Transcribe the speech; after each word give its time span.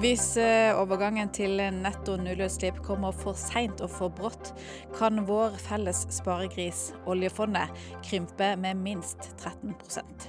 Hvis 0.00 0.30
eh, 0.40 0.72
overgangen 0.80 1.28
til 1.28 1.58
netto 1.76 2.14
nullutslipp 2.16 2.78
kommer 2.86 3.12
for 3.12 3.36
seint 3.36 3.82
og 3.84 3.90
for 3.92 4.08
brått, 4.08 4.54
kan 4.96 5.26
vår 5.28 5.58
felles 5.60 6.06
sparegris, 6.16 6.86
oljefondet, 7.04 7.68
krympe 8.06 8.54
med 8.62 8.80
minst 8.80 9.28
13% 9.42 10.24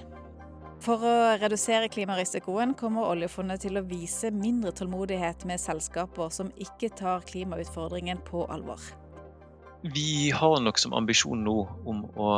For 0.84 1.08
å 1.08 1.16
redusere 1.40 1.88
klimarisikoen 1.94 2.76
kommer 2.76 3.14
oljefondet 3.14 3.64
til 3.64 3.80
å 3.80 3.86
vise 3.88 4.34
mindre 4.36 4.76
tålmodighet 4.76 5.48
med 5.48 5.64
selskaper 5.64 6.36
som 6.36 6.52
ikke 6.60 6.92
tar 7.00 7.24
klimautfordringen 7.32 8.20
på 8.28 8.44
alvor. 8.52 8.84
Vi 9.88 10.34
har 10.36 10.60
nok 10.60 10.84
som 10.84 11.00
ambisjon 11.00 11.48
nå 11.48 11.62
om 11.88 12.10
å 12.20 12.34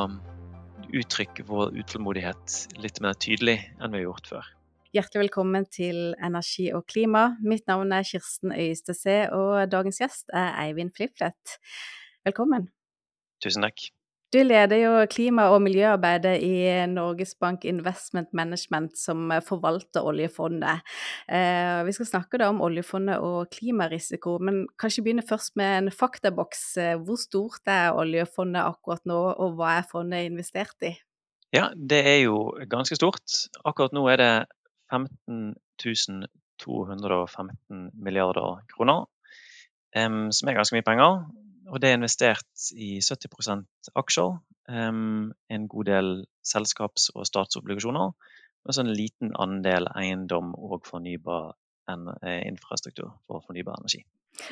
uttrykke 0.93 1.49
vår 1.49 1.73
utålmodighet 1.81 2.67
litt 2.77 3.02
mer 3.02 3.17
tydelig 3.17 3.63
enn 3.79 3.89
vi 3.89 4.03
har 4.03 4.11
gjort 4.11 4.35
før. 4.35 4.57
Hjertelig 4.93 5.23
velkommen 5.23 5.63
til 5.73 6.11
Energi 6.21 6.67
og 6.77 6.83
klima. 6.85 7.31
Mitt 7.41 7.63
navn 7.65 7.89
er 7.97 8.03
Kirsten 8.05 8.52
Øystese, 8.53 9.23
og 9.33 9.71
dagens 9.71 9.97
gjest 9.97 10.29
er 10.29 10.52
Eivind 10.61 10.93
Fliflet. 10.93 11.55
Velkommen. 12.21 12.67
Tusen 13.41 13.66
takk. 13.66 13.88
Du 14.29 14.38
leder 14.45 14.77
jo 14.83 14.93
klima- 15.09 15.47
og 15.49 15.63
miljøarbeidet 15.66 16.35
i 16.45 16.85
Norges 16.93 17.33
Bank 17.41 17.66
Investment 17.66 18.29
Management, 18.38 18.93
som 18.93 19.33
forvalter 19.41 20.05
oljefondet. 20.05 20.85
Eh, 21.25 21.81
vi 21.89 21.97
skal 21.97 22.11
snakke 22.11 22.38
da 22.38 22.53
om 22.53 22.61
oljefondet 22.61 23.17
og 23.17 23.49
klimarisiko, 23.49 24.38
men 24.45 24.67
kanskje 24.77 25.07
begynne 25.09 25.25
først 25.25 25.57
med 25.57 25.77
en 25.77 25.91
faktaboks. 25.91 26.75
Hvor 27.02 27.17
stort 27.17 27.66
er 27.66 27.97
oljefondet 27.97 28.61
akkurat 28.61 29.02
nå, 29.09 29.23
og 29.41 29.57
hva 29.57 29.80
er 29.80 29.89
fondet 29.89 30.30
investert 30.30 30.85
i? 30.85 30.99
Ja, 31.49 31.71
det 31.73 32.05
er 32.05 32.19
jo 32.27 32.52
ganske 32.69 32.94
stort. 32.94 33.49
Akkurat 33.66 33.94
nå 33.94 34.05
er 34.14 34.21
det 34.21 34.36
15 34.94 35.55
215 36.63 37.91
milliarder 37.94 38.61
kroner, 38.75 39.05
som 39.94 40.49
er 40.49 40.58
ganske 40.58 40.77
mye 40.77 40.86
penger. 40.86 41.23
Og 41.72 41.81
det 41.81 41.89
er 41.89 41.97
investert 41.97 42.67
i 42.75 42.97
70% 43.02 43.89
aksjer, 43.99 44.38
en 44.69 45.67
god 45.71 45.89
del 45.89 46.09
selskaps- 46.45 47.09
og 47.16 47.27
statsobligasjoner, 47.27 48.11
og 48.64 48.75
så 48.75 48.83
en 48.83 48.95
liten 48.95 49.33
andel 49.39 49.88
eiendom 49.95 50.53
og 50.55 50.86
fornybar 50.88 51.53
eh, 51.89 52.41
infrastruktur 52.47 53.09
for 53.27 53.44
fornybar 53.47 53.80
energi. 53.81 54.03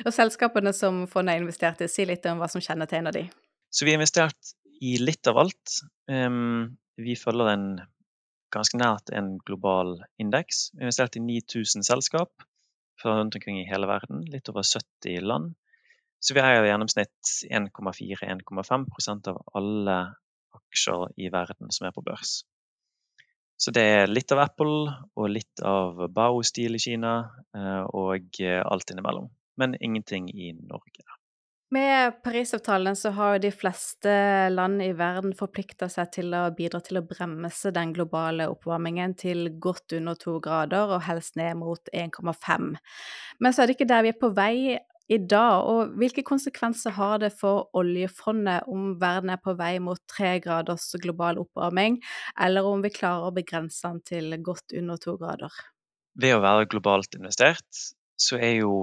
Og 0.04 0.12
Selskapene 0.12 0.72
som 0.76 1.06
fondet 1.10 1.36
har 1.36 1.42
investert 1.42 1.80
i, 1.80 1.88
si 1.88 2.04
litt 2.08 2.26
om 2.28 2.42
hva 2.42 2.48
som 2.50 2.60
kjennetegner 2.64 3.14
de. 3.14 3.24
Så 3.72 3.86
Vi 3.86 3.92
har 3.92 4.00
investert 4.00 4.52
i 4.84 4.98
litt 5.00 5.26
av 5.30 5.40
alt. 5.40 5.78
Vi 7.02 7.14
følger 7.16 7.48
en 7.54 7.66
ganske 8.52 8.78
nært 8.80 9.12
en 9.16 9.34
global 9.46 9.96
indeks. 10.22 10.70
Vi 10.76 10.84
investerte 10.86 11.20
i 11.20 11.24
9000 11.24 11.86
selskap 11.88 12.46
fra 13.00 13.16
rundt 13.18 13.36
omkring 13.38 13.60
i 13.60 13.68
hele 13.68 13.88
verden, 13.90 14.24
litt 14.30 14.48
over 14.52 14.66
70 14.66 15.24
land. 15.26 15.54
Så 16.22 16.36
vi 16.36 16.42
eier 16.44 16.62
i 16.62 16.70
gjennomsnitt 16.70 17.32
1,4-1,5% 17.50 19.30
av 19.32 19.40
alle 19.58 19.98
aksjer 20.54 21.08
i 21.18 21.30
verden 21.34 21.72
som 21.74 21.88
er 21.88 21.94
på 21.96 22.04
børs. 22.06 22.42
Så 23.58 23.74
det 23.74 23.82
er 23.96 24.10
litt 24.10 24.32
av 24.34 24.42
Apple 24.42 24.92
og 25.18 25.28
litt 25.30 25.62
av 25.66 25.98
Bao-stil 26.14 26.78
i 26.78 26.82
Kina 26.82 27.14
eh, 27.54 27.82
og 27.94 28.40
alt 28.42 28.94
innimellom. 28.94 29.28
Men 29.60 29.76
ingenting 29.78 30.30
i 30.30 30.52
Norge. 30.56 31.21
Med 31.72 32.22
Parisavtalen 32.22 32.96
så 32.96 33.10
har 33.16 33.38
de 33.38 33.48
fleste 33.50 34.12
land 34.52 34.82
i 34.84 34.90
verden 34.92 35.32
forplikta 35.32 35.86
seg 35.88 36.10
til 36.12 36.34
å 36.36 36.42
bidra 36.52 36.82
til 36.84 36.98
å 37.00 37.04
bremse 37.08 37.70
den 37.72 37.94
globale 37.96 38.44
oppvarmingen 38.52 39.14
til 39.16 39.46
godt 39.56 39.94
under 39.96 40.18
to 40.20 40.34
grader, 40.44 40.90
og 40.92 41.06
helst 41.06 41.38
ned 41.40 41.56
mot 41.62 41.88
1,5. 41.96 42.74
Men 43.40 43.54
så 43.54 43.62
er 43.62 43.70
det 43.70 43.78
ikke 43.78 43.88
der 43.88 44.04
vi 44.04 44.10
er 44.12 44.18
på 44.20 44.28
vei 44.36 44.56
i 44.76 45.18
dag. 45.32 45.64
Og 45.64 45.94
hvilke 45.96 46.24
konsekvenser 46.28 46.92
har 46.98 47.22
det 47.22 47.30
for 47.38 47.70
oljefondet 47.80 48.68
om 48.68 48.90
verden 49.00 49.32
er 49.32 49.40
på 49.40 49.54
vei 49.56 49.78
mot 49.80 50.02
tre 50.12 50.34
graders 50.44 50.90
global 51.00 51.40
oppvarming, 51.40 52.02
eller 52.36 52.68
om 52.68 52.84
vi 52.84 52.90
klarer 52.92 53.30
å 53.30 53.36
begrense 53.38 53.80
den 53.86 54.02
til 54.10 54.36
godt 54.44 54.76
under 54.76 55.00
to 55.00 55.16
grader? 55.22 55.56
Ved 56.20 56.36
å 56.36 56.44
være 56.44 56.68
globalt 56.68 57.16
investert, 57.16 57.86
så 58.20 58.36
er 58.36 58.58
jo 58.58 58.74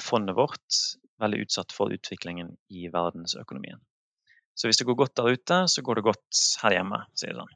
fondet 0.00 0.38
vårt 0.40 0.80
veldig 1.22 1.44
utsatt 1.46 1.74
for 1.74 1.92
utviklingen 1.94 2.54
i 2.70 2.88
verdensøkonomien. 2.92 3.80
Så 4.58 4.68
hvis 4.68 4.80
det 4.80 4.88
går 4.88 4.98
godt 4.98 5.16
der 5.18 5.36
ute, 5.38 5.58
så 5.70 5.82
går 5.86 5.98
det 5.98 6.08
godt 6.08 6.42
her 6.62 6.78
hjemme, 6.78 7.02
sier 7.18 7.38
de. 7.38 7.46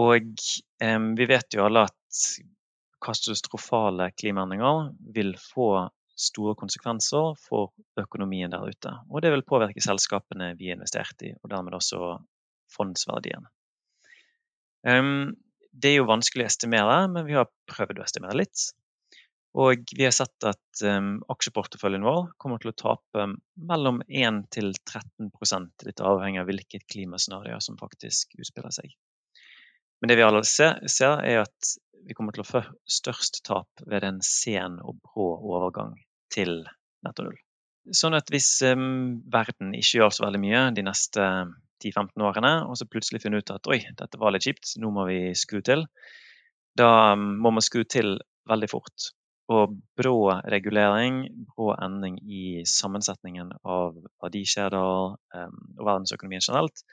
Og 0.00 0.30
eh, 0.80 1.00
vi 1.18 1.28
vet 1.28 1.56
jo 1.56 1.66
alle 1.66 1.84
at 1.90 2.20
katastrofale 3.04 4.10
klimaendringer 4.16 4.90
vil 5.14 5.34
få 5.40 5.88
store 6.20 6.54
konsekvenser 6.58 7.36
for 7.40 7.72
økonomien 8.00 8.52
der 8.52 8.64
ute. 8.64 8.92
Og 9.08 9.22
det 9.24 9.32
vil 9.32 9.46
påvirke 9.46 9.84
selskapene 9.84 10.52
vi 10.58 10.68
har 10.70 10.78
investert 10.78 11.24
i, 11.24 11.32
og 11.40 11.52
dermed 11.52 11.76
også 11.76 12.18
fondsverdien. 12.76 13.46
Um, 14.86 15.32
det 15.72 15.92
er 15.92 16.00
jo 16.00 16.10
vanskelig 16.10 16.44
å 16.44 16.50
estimere, 16.50 16.98
men 17.12 17.26
vi 17.28 17.36
har 17.36 17.48
prøvd 17.70 18.00
å 18.00 18.04
estimere 18.04 18.36
litt. 18.42 18.70
Og 19.58 19.82
vi 19.96 20.04
har 20.06 20.14
sett 20.14 20.46
at 20.46 20.82
um, 20.86 21.16
aksjeporteføljen 21.32 22.04
vår 22.06 22.28
kommer 22.38 22.60
til 22.62 22.70
å 22.70 22.76
tape 22.78 23.26
mellom 23.58 23.98
1 24.06 24.44
til 24.54 24.70
13 24.78 25.32
litt 25.88 26.02
avhengig 26.06 26.42
av 26.42 26.46
hvilket 26.46 26.86
klimascenario 26.86 27.58
som 27.64 27.78
faktisk 27.80 28.36
utspiller 28.38 28.70
seg. 28.74 28.94
Men 30.00 30.12
det 30.12 30.20
vi 30.20 30.24
alle 30.24 30.44
ser, 30.46 30.78
ser, 30.86 31.18
er 31.26 31.42
at 31.42 31.72
vi 32.06 32.14
kommer 32.16 32.32
til 32.32 32.44
å 32.44 32.48
få 32.48 32.62
størst 32.88 33.42
tap 33.44 33.82
ved 33.90 34.06
en 34.06 34.22
sen 34.24 34.78
og 34.80 35.02
brå 35.02 35.32
overgang 35.50 35.98
til 36.32 36.62
netto 37.04 37.26
null. 37.26 37.36
Sånn 37.96 38.14
at 38.14 38.30
hvis 38.30 38.54
um, 38.70 39.18
verden 39.32 39.74
ikke 39.74 39.98
gjør 39.98 40.14
så 40.14 40.28
veldig 40.28 40.40
mye 40.46 40.64
de 40.76 40.86
neste 40.86 41.26
10-15 41.82 42.22
årene, 42.22 42.54
og 42.68 42.78
så 42.78 42.86
plutselig 42.86 43.24
finner 43.24 43.42
ut 43.42 43.50
at 43.50 43.66
oi, 43.72 43.80
dette 43.98 44.20
var 44.20 44.34
litt 44.34 44.46
kjipt, 44.46 44.76
nå 44.78 44.92
må 44.94 45.08
vi 45.10 45.20
skru 45.38 45.58
til, 45.64 45.88
da 46.78 47.16
må 47.18 47.50
man 47.50 47.64
skru 47.64 47.82
til 47.88 48.20
veldig 48.48 48.68
fort. 48.70 49.10
Og 49.50 49.74
brå 49.98 50.16
regulering, 50.52 51.24
brå 51.50 51.72
endring 51.74 52.20
i 52.22 52.62
sammensetningen 52.68 53.50
av 53.66 53.96
verdikjeder 54.22 54.76
um, 54.78 55.56
og 55.78 55.86
verdensøkonomien 55.88 56.44
generelt, 56.44 56.84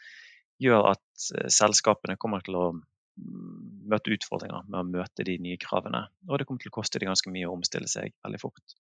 gjør 0.63 0.94
at 0.95 1.28
uh, 1.38 1.45
selskapene 1.53 2.18
kommer 2.18 2.41
til 2.45 2.57
å 2.57 2.66
mm, 2.73 3.85
møte 3.94 4.16
utfordringer 4.16 4.66
med 4.66 4.79
å 4.81 4.88
møte 4.90 5.28
de 5.28 5.38
nye 5.44 5.59
kravene. 5.62 6.07
Og 6.25 6.41
det 6.41 6.50
kommer 6.50 6.66
til 6.66 6.73
å 6.73 6.78
koste 6.79 7.03
dem 7.03 7.12
ganske 7.12 7.34
mye 7.34 7.45
å 7.45 7.53
omstille 7.53 7.90
seg 7.91 8.16
veldig 8.25 8.41
fort. 8.41 8.78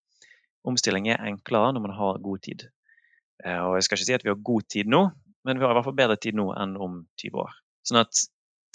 Omstilling 0.67 1.11
er 1.13 1.21
enklere 1.29 1.75
når 1.75 1.85
man 1.85 1.97
har 1.99 2.21
god 2.25 2.45
tid. 2.49 2.65
Uh, 3.45 3.61
og 3.69 3.77
jeg 3.77 3.85
skal 3.85 3.99
ikke 3.99 4.09
si 4.09 4.17
at 4.17 4.25
vi 4.25 4.33
har 4.33 4.45
god 4.53 4.71
tid 4.73 4.89
nå, 4.89 5.05
men 5.45 5.61
vi 5.61 5.67
har 5.67 5.75
i 5.75 5.77
hvert 5.77 5.91
fall 5.91 6.01
bedre 6.01 6.17
tid 6.17 6.39
nå 6.39 6.49
enn 6.57 6.73
om 6.81 7.03
20 7.21 7.43
år. 7.45 7.53
Sånn 7.85 8.01
at 8.01 8.25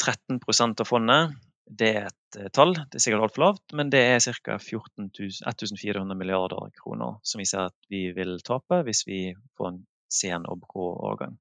13% 0.02 0.82
av 0.82 0.88
fondet 0.88 1.34
det 1.66 1.88
er 1.96 2.08
et 2.08 2.38
eh, 2.38 2.50
tall, 2.54 2.74
det 2.74 2.98
er 2.98 3.04
sikkert 3.04 3.26
altfor 3.26 3.44
lavt, 3.44 3.64
men 3.78 3.90
det 3.92 4.02
er 4.02 4.20
ca. 4.24 4.58
1400 4.58 6.18
milliarder 6.18 6.72
kroner 6.82 7.18
som 7.22 7.42
vi 7.42 7.46
ser 7.48 7.70
at 7.70 7.92
vi 7.92 8.08
vil 8.16 8.38
tape 8.44 8.82
hvis 8.86 9.06
vi 9.06 9.22
får 9.58 9.72
en 9.72 9.80
sen 10.12 10.44
og 10.48 10.60
brå 10.66 10.90
årgang. 11.12 11.38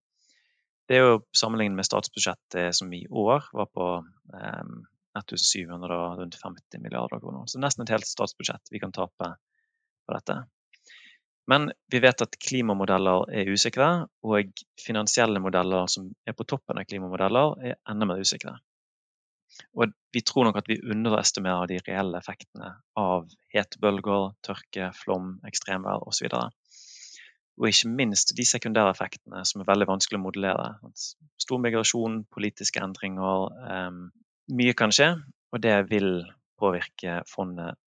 Det 0.88 0.98
er 0.98 1.06
jo 1.06 1.20
sammenlignet 1.36 1.80
med 1.80 1.88
statsbudsjettet 1.88 2.76
som 2.76 2.92
i 2.94 3.06
år 3.08 3.46
var 3.56 3.70
på 3.72 3.92
eh, 4.36 4.72
1750 5.18 6.80
milliarder 6.80 7.20
kroner. 7.20 7.48
Så 7.48 7.60
nesten 7.60 7.84
et 7.84 7.94
helt 7.94 8.08
statsbudsjett 8.08 8.72
vi 8.72 8.80
kan 8.80 8.96
tape 8.96 9.34
på 10.08 10.16
dette. 10.16 10.42
Men 11.52 11.72
vi 11.92 12.00
vet 12.00 12.22
at 12.24 12.38
klimamodeller 12.40 13.32
er 13.36 13.50
usikre, 13.52 13.88
og 14.24 14.52
finansielle 14.80 15.42
modeller 15.44 15.90
som 15.92 16.12
er 16.28 16.36
på 16.38 16.46
toppen 16.48 16.80
av 16.80 16.86
klimamodeller, 16.88 17.56
er 17.72 17.80
enda 17.92 18.08
mer 18.08 18.22
usikre. 18.22 18.54
Og 19.78 19.94
vi 20.14 20.24
tror 20.26 20.48
nok 20.48 20.60
at 20.62 20.70
vi 20.70 20.80
underestimerer 20.84 21.70
de 21.72 21.80
reelle 21.88 22.20
effektene 22.20 22.74
av 23.00 23.30
hetebølger, 23.54 24.32
tørke, 24.46 24.92
flom, 24.96 25.38
ekstremvær 25.48 26.08
osv. 26.08 26.32
Og 27.60 27.68
ikke 27.70 27.92
minst 27.92 28.34
de 28.38 28.46
sekundære 28.48 28.96
effektene 28.96 29.44
som 29.48 29.62
er 29.62 29.70
veldig 29.70 29.90
vanskelig 29.90 30.20
å 30.20 30.24
modellere. 30.24 30.94
Stor 31.40 31.62
migrasjon, 31.64 32.24
politiske 32.34 32.84
endringer. 32.84 33.52
Um, 33.68 34.04
mye 34.52 34.76
kan 34.78 34.94
skje, 34.96 35.14
og 35.52 35.64
det 35.64 35.78
vil 35.92 36.24
påvirke 36.62 37.22
fondet 37.30 37.80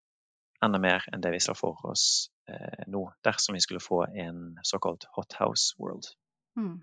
enda 0.64 0.81
mer 0.81 1.05
enn 1.12 1.22
det 1.25 1.34
vi 1.34 1.43
ser 1.43 1.56
for 1.58 1.81
oss 1.90 2.31
eh, 2.49 2.84
nå, 2.90 3.02
dersom 3.26 3.56
vi 3.56 3.62
skulle 3.64 3.82
få 3.84 4.05
en 4.08 4.56
såkalt 4.64 5.06
hot 5.17 5.37
house 5.40 5.76
world. 5.81 6.08
Mm. 6.58 6.78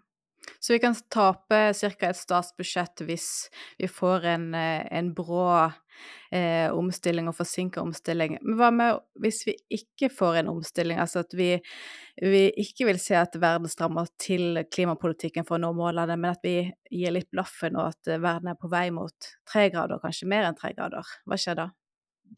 Så 0.59 0.73
vi 0.73 0.79
kan 0.79 0.95
tape 1.09 1.73
ca. 1.73 2.09
et 2.09 2.17
statsbudsjett 2.17 3.03
hvis 3.05 3.27
vi 3.77 3.87
får 3.89 4.25
en, 4.25 4.53
eh, 4.55 4.87
en 4.91 5.11
brå 5.13 5.71
eh, 6.33 6.69
omstilling 6.73 7.29
og 7.29 7.35
forsinka 7.37 7.81
omstilling. 7.81 8.37
Men 8.41 8.57
hva 8.59 8.69
med 8.73 9.01
hvis 9.21 9.43
vi 9.47 9.55
ikke 9.77 10.09
får 10.13 10.41
en 10.41 10.51
omstilling, 10.55 10.99
altså 11.01 11.23
at 11.25 11.35
vi, 11.37 11.51
vi 12.21 12.43
ikke 12.63 12.89
vil 12.89 13.01
se 13.01 13.17
at 13.19 13.37
verden 13.41 13.69
strammer 13.69 14.09
til 14.21 14.63
klimapolitikken 14.73 15.45
for 15.47 15.59
å 15.59 15.63
nå 15.65 15.73
målene, 15.77 16.17
men 16.17 16.33
at 16.33 16.45
vi 16.45 16.57
gir 16.89 17.15
litt 17.15 17.29
blaffen 17.33 17.77
og 17.77 17.91
at 17.93 18.13
verden 18.17 18.53
er 18.53 18.59
på 18.59 18.71
vei 18.71 18.87
mot 18.93 19.31
tre 19.49 19.69
grader, 19.73 20.01
kanskje 20.03 20.29
mer 20.31 20.49
enn 20.49 20.57
tre 20.57 20.73
grader. 20.77 21.15
Hva 21.25 21.39
skjer 21.39 21.61
da? 21.61 21.69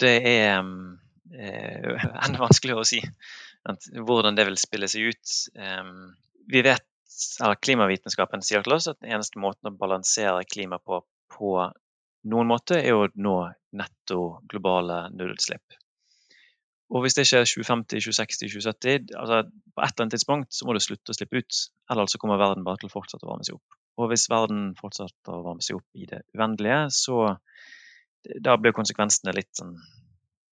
Det 0.03 0.15
er 0.27 0.59
eh, 0.59 2.07
enda 2.25 2.47
vanskeligere 2.47 2.83
å 2.83 2.87
si 2.87 3.03
hvordan 3.63 4.35
det 4.35 4.43
vil 4.49 4.57
spille 4.59 4.89
seg 4.91 5.13
ut. 5.13 5.35
Vi 6.51 6.61
vet, 6.65 6.83
Klimavitenskapen 7.63 8.43
sier 8.45 8.63
til 8.65 8.75
oss 8.75 8.89
at 8.89 8.99
den 9.01 9.13
eneste 9.15 9.41
måten 9.41 9.69
å 9.69 9.77
balansere 9.77 10.45
klima 10.49 10.79
på 10.81 11.03
på 11.33 11.53
noen 12.29 12.49
måte 12.49 12.77
er 12.79 12.95
å 12.95 13.07
nå 13.15 13.37
netto 13.79 14.19
globale 14.49 15.07
nullutslipp. 15.15 15.79
Og 16.93 17.01
hvis 17.03 17.15
det 17.17 17.25
skjer 17.25 17.47
2050, 17.47 18.03
2060, 18.05 18.51
2070, 18.53 19.15
altså 19.17 19.39
på 19.47 19.81
et 19.81 19.87
eller 19.87 20.03
annet 20.03 20.13
tidspunkt 20.13 20.53
så 20.53 20.67
må 20.67 20.75
du 20.75 20.81
slutte 20.83 21.13
å 21.13 21.17
slippe 21.17 21.41
ut. 21.41 21.61
Eller 21.89 22.11
så 22.11 22.19
kommer 22.21 22.41
verden 22.41 22.65
bare 22.67 22.83
til 22.83 22.91
å 22.91 22.93
fortsette 22.93 23.25
å 23.25 23.31
varme 23.31 23.47
seg 23.47 23.57
opp. 23.57 23.79
Og 23.97 24.11
hvis 24.11 24.27
verden 24.29 24.67
fortsetter 24.77 25.33
å 25.33 25.41
varme 25.45 25.65
seg 25.65 25.79
opp 25.79 25.97
i 25.97 26.05
det 26.09 26.21
uendelige, 26.37 26.83
så 26.93 27.17
da 28.45 28.55
blir 28.61 28.75
konsekvensene 28.77 29.33
litt, 29.35 29.51
sånn, 29.57 29.73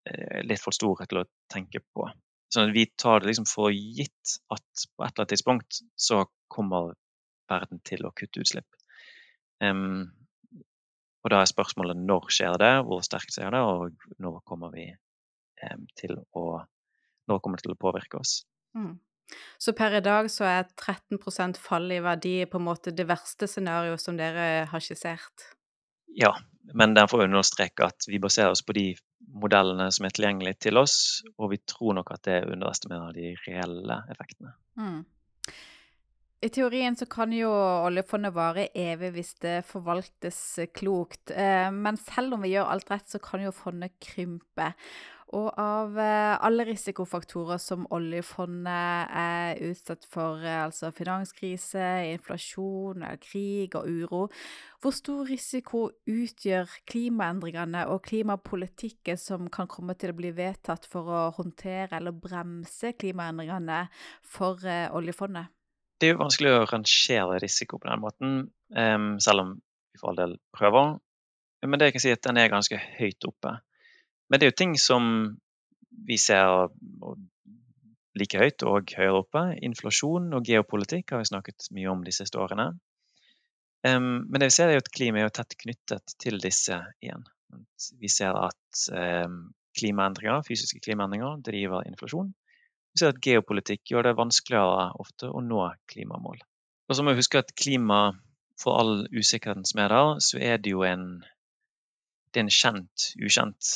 eh, 0.09 0.41
litt 0.47 0.61
for 0.61 0.75
store 0.75 1.05
til 1.09 1.21
å 1.21 1.27
tenke 1.51 1.83
på. 1.93 2.09
Sånn 2.51 2.69
at 2.69 2.75
vi 2.75 2.85
tar 2.99 3.21
det 3.21 3.31
liksom 3.31 3.47
for 3.47 3.71
gitt 3.71 4.37
at 4.51 4.85
på 4.91 5.05
et 5.05 5.11
eller 5.11 5.23
annet 5.23 5.31
tidspunkt 5.31 5.81
så 5.95 6.25
kommer 6.51 6.93
verden 7.51 7.79
til 7.87 8.03
å 8.07 8.11
kutte 8.15 8.43
utslipp. 8.43 8.67
Um, 9.63 10.09
og 11.21 11.31
da 11.31 11.41
er 11.41 11.51
spørsmålet 11.51 11.99
når 12.01 12.27
skjer 12.33 12.57
det, 12.59 12.73
hvor 12.87 13.03
sterkt 13.05 13.35
skjer 13.35 13.53
det, 13.53 13.61
og 13.61 14.19
når 14.23 14.41
kommer 14.47 14.73
vi 14.73 14.89
um, 14.91 15.87
til 15.97 16.17
å 16.35 16.63
Når 17.29 17.37
kommer 17.39 17.59
det 17.59 17.63
til 17.67 17.75
å 17.75 17.79
påvirke 17.79 18.17
oss? 18.17 18.31
Mm. 18.75 18.95
Så 19.61 19.71
per 19.77 19.93
i 19.95 20.01
dag 20.03 20.25
så 20.33 20.43
er 20.49 20.65
13% 20.73 21.59
fall 21.61 21.85
i 21.93 21.99
verdi 22.03 22.33
på 22.49 22.57
en 22.57 22.65
måte 22.65 22.91
det 22.91 23.05
verste 23.07 23.47
scenarioet 23.47 24.01
som 24.01 24.17
dere 24.17 24.65
har 24.67 24.83
skissert? 24.83 25.45
Ja, 26.17 26.33
men 26.73 26.95
den 26.97 27.07
får 27.07 27.27
understreke 27.27 27.87
at 27.87 28.09
vi 28.09 28.19
baserer 28.19 28.51
oss 28.55 28.65
på 28.65 28.75
de 28.75 28.87
modellene 29.41 29.87
som 29.93 30.07
er 30.07 30.13
tilgjengelige 30.15 30.67
til 30.67 30.79
oss, 30.81 30.97
og 31.37 31.53
vi 31.53 31.61
tror 31.67 31.97
nok 31.99 32.13
at 32.15 32.23
det 32.27 32.43
underestimerer 32.51 33.15
de 33.15 33.33
reelle 33.45 34.01
effektene. 34.11 34.53
Mm. 34.79 35.01
I 36.41 36.49
teorien 36.49 36.95
så 36.97 37.05
kan 37.05 37.33
jo 37.35 37.51
oljefondet 37.53 38.33
vare 38.33 38.65
evig 38.73 39.11
hvis 39.13 39.35
det 39.43 39.59
forvaltes 39.69 40.39
klokt. 40.73 41.29
Eh, 41.29 41.69
men 41.69 41.99
selv 42.01 42.33
om 42.33 42.41
vi 42.41 42.55
gjør 42.55 42.71
alt 42.73 42.89
rett, 42.89 43.05
så 43.11 43.21
kan 43.21 43.43
jo 43.45 43.53
fondet 43.53 43.93
krympe. 44.01 44.71
Og 45.31 45.47
av 45.55 45.95
eh, 45.99 46.33
alle 46.43 46.65
risikofaktorer 46.67 47.59
som 47.61 47.85
oljefondet 47.95 49.13
er 49.15 49.61
utsatt 49.69 50.03
for, 50.11 50.41
eh, 50.43 50.65
altså 50.65 50.89
finanskrise, 50.91 51.85
inflasjon, 52.11 53.05
eh, 53.07 53.15
krig 53.23 53.77
og 53.79 53.87
uro, 53.87 54.25
hvor 54.83 54.95
stor 54.95 55.23
risiko 55.29 55.85
utgjør 56.09 56.75
klimaendringene 56.91 57.85
og 57.93 58.03
klimapolitikken 58.09 59.19
som 59.19 59.47
kan 59.53 59.71
komme 59.71 59.95
til 59.95 60.11
å 60.11 60.19
bli 60.19 60.33
vedtatt 60.35 60.89
for 60.91 61.07
å 61.07 61.23
håndtere 61.37 62.01
eller 62.01 62.17
bremse 62.17 62.91
klimaendringene 62.99 63.85
for 64.25 64.59
oljefondet? 64.97 65.47
Det 66.01 66.09
er 66.09 66.15
jo 66.15 66.23
vanskelig 66.25 66.55
å 66.57 66.67
rangere 66.67 67.39
risiko 67.39 67.77
på 67.79 67.87
den 67.87 68.01
måten, 68.01 68.37
selv 69.21 69.43
om 69.43 69.51
vi 69.53 70.01
for 70.01 70.11
all 70.11 70.17
del 70.17 70.39
prøver. 70.57 70.95
Men 71.61 71.77
det 71.77 71.91
jeg 71.91 71.99
kan 71.99 72.03
si 72.03 72.15
at 72.15 72.23
den 72.25 72.41
er 72.41 72.49
ganske 72.49 72.79
høyt 72.97 73.29
oppe. 73.29 73.59
Men 74.31 74.39
det 74.39 74.47
er 74.47 74.53
jo 74.53 74.59
ting 74.61 74.77
som 74.79 75.05
vi 76.07 76.15
ser 76.17 76.71
like 78.17 78.39
høyt 78.39 78.63
og 78.67 78.93
høyere 78.95 79.19
oppe. 79.19 79.43
Inflasjon 79.67 80.31
og 80.37 80.47
geopolitikk 80.47 81.11
har 81.11 81.21
vi 81.21 81.29
snakket 81.31 81.67
mye 81.75 81.91
om 81.91 82.05
de 82.05 82.13
siste 82.15 82.39
årene. 82.39 82.71
Um, 83.83 84.27
men 84.29 84.39
det 84.39 84.51
vi 84.51 84.55
ser 84.55 84.71
er 84.71 84.77
jo 84.77 84.83
at 84.83 84.91
klima 84.93 85.23
er 85.23 85.33
tett 85.33 85.57
knyttet 85.59 86.15
til 86.21 86.39
disse 86.43 86.77
igjen. 87.01 87.25
Vi 87.99 88.11
ser 88.11 88.37
at 88.37 88.85
um, 88.93 89.51
klimaendringer, 89.77 90.45
fysiske 90.47 90.79
klimaendringer 90.85 91.41
driver 91.43 91.87
inflasjon. 91.89 92.31
Vi 92.93 93.01
ser 93.01 93.11
at 93.11 93.21
geopolitikk 93.23 93.83
gjør 93.91 94.09
det 94.09 94.17
vanskeligere 94.19 94.91
ofte 95.01 95.31
å 95.31 95.43
nå 95.43 95.65
klimamål. 95.91 96.39
Og 96.87 96.95
så 96.97 97.03
må 97.03 97.11
vi 97.11 97.23
huske 97.23 97.39
at 97.41 97.55
klima, 97.55 98.11
for 98.59 98.79
all 98.79 99.05
usikkerheten 99.11 99.67
som 99.67 99.79
er 99.83 99.91
der, 99.91 100.17
så 100.23 100.39
er 100.39 100.59
det 100.61 100.75
jo 100.75 100.83
en, 100.85 101.23
det 102.31 102.41
er 102.41 102.45
en 102.45 102.53
kjent 102.53 103.11
ukjent 103.19 103.71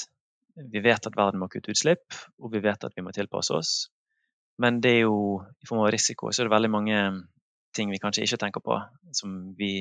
vi 0.55 0.81
vet 0.83 1.07
at 1.07 1.17
verden 1.17 1.41
må 1.41 1.49
kutte 1.51 1.73
utslipp, 1.73 2.15
og 2.39 2.53
vi 2.53 2.61
vet 2.63 2.83
at 2.87 2.95
vi 2.95 3.03
må 3.03 3.13
tilpasse 3.15 3.55
oss. 3.55 3.73
Men 4.61 4.79
det 4.83 4.91
er 4.95 5.01
jo 5.03 5.41
i 5.43 5.67
form 5.67 5.83
av 5.83 5.91
risiko, 5.91 6.31
så 6.31 6.41
er 6.41 6.47
det 6.47 6.55
veldig 6.55 6.71
mange 6.71 6.99
ting 7.75 7.91
vi 7.91 7.99
kanskje 7.99 8.23
ikke 8.23 8.39
tenker 8.45 8.63
på, 8.63 8.77
som 9.15 9.35
vi 9.59 9.71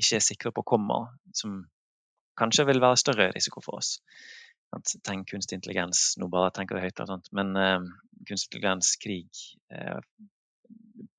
ikke 0.00 0.16
er 0.16 0.24
sikre 0.24 0.52
på 0.56 0.64
kommer, 0.64 1.10
som 1.36 1.60
kanskje 2.40 2.64
vil 2.70 2.80
være 2.80 3.00
større 3.00 3.28
risiko 3.34 3.60
for 3.64 3.82
oss. 3.82 3.98
Tenk 5.04 5.28
kunstig 5.28 5.58
intelligens, 5.58 6.14
nå 6.16 6.30
bare 6.32 6.52
tenker 6.56 6.78
jeg 6.78 6.88
høyt, 6.88 7.02
sånt. 7.10 7.28
men 7.36 7.52
eh, 7.60 7.82
kunstig 8.24 8.56
intelligens, 8.56 8.94
krig, 9.02 9.42
eh, 9.68 10.00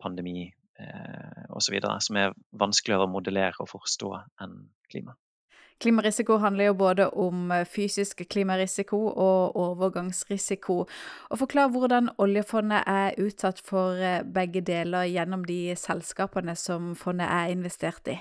pandemi 0.01 0.47
eh, 0.49 1.43
osv., 1.53 1.77
som 2.01 2.17
er 2.17 2.33
vanskeligere 2.49 3.05
å 3.05 3.13
modellere 3.13 3.61
og 3.61 3.69
forstå 3.75 4.09
enn 4.41 4.57
klima. 4.89 5.13
Klimarisiko 5.81 6.37
handler 6.41 6.69
jo 6.69 6.73
både 6.79 7.07
om 7.09 7.51
eh, 7.51 7.65
fysisk 7.67 8.21
klimarisiko 8.29 8.99
og 9.09 9.55
overgangsrisiko. 9.59 10.77
Og 11.29 11.39
Forklar 11.39 11.71
hvordan 11.73 12.11
oljefondet 12.17 12.83
er 12.87 13.17
utsatt 13.23 13.61
for 13.63 13.97
eh, 13.97 14.21
begge 14.23 14.61
deler 14.61 15.09
gjennom 15.09 15.45
de 15.47 15.75
selskapene 15.79 16.55
som 16.59 16.93
fondet 16.99 17.29
er 17.29 17.53
investert 17.55 18.13
i. 18.13 18.19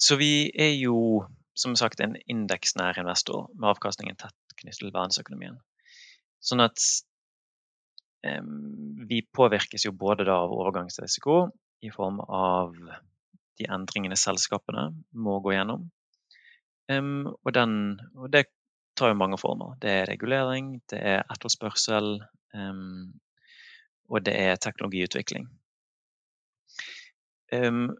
Så 0.00 0.16
vi 0.16 0.50
er 0.56 0.74
jo 0.80 1.26
som 1.60 1.76
sagt 1.76 2.00
en 2.00 2.16
indeksnær 2.30 2.98
investor 3.00 3.48
med 3.54 3.68
avkastningen 3.74 4.16
tett 4.16 4.36
knyttet 4.60 4.80
til 4.80 4.92
verdensøkonomien. 4.94 5.58
Sånn 6.40 6.62
at 6.64 6.80
um, 8.24 8.96
vi 9.08 9.20
påvirkes 9.36 9.84
jo 9.84 9.92
både 9.96 10.24
av 10.32 10.52
overgangsrisiko 10.56 11.42
i 11.84 11.92
form 11.92 12.20
av 12.24 12.76
de 13.60 13.68
endringene 13.68 14.16
selskapene 14.16 14.88
må 15.12 15.38
gå 15.44 15.52
gjennom, 15.52 15.88
Um, 16.90 17.28
og, 17.44 17.52
den, 17.54 17.72
og, 18.16 18.30
det 18.32 18.48
tar 18.98 19.12
jo 19.12 19.18
mange 19.18 19.38
former. 19.38 19.76
Det 19.82 19.90
er 19.90 20.08
regulering, 20.10 20.80
det 20.90 20.98
er 20.98 21.22
etterspørsel, 21.30 22.16
um, 22.54 23.12
og 24.10 24.24
det 24.26 24.34
er 24.34 24.58
teknologiutvikling. 24.58 25.46
Um, 27.54 27.90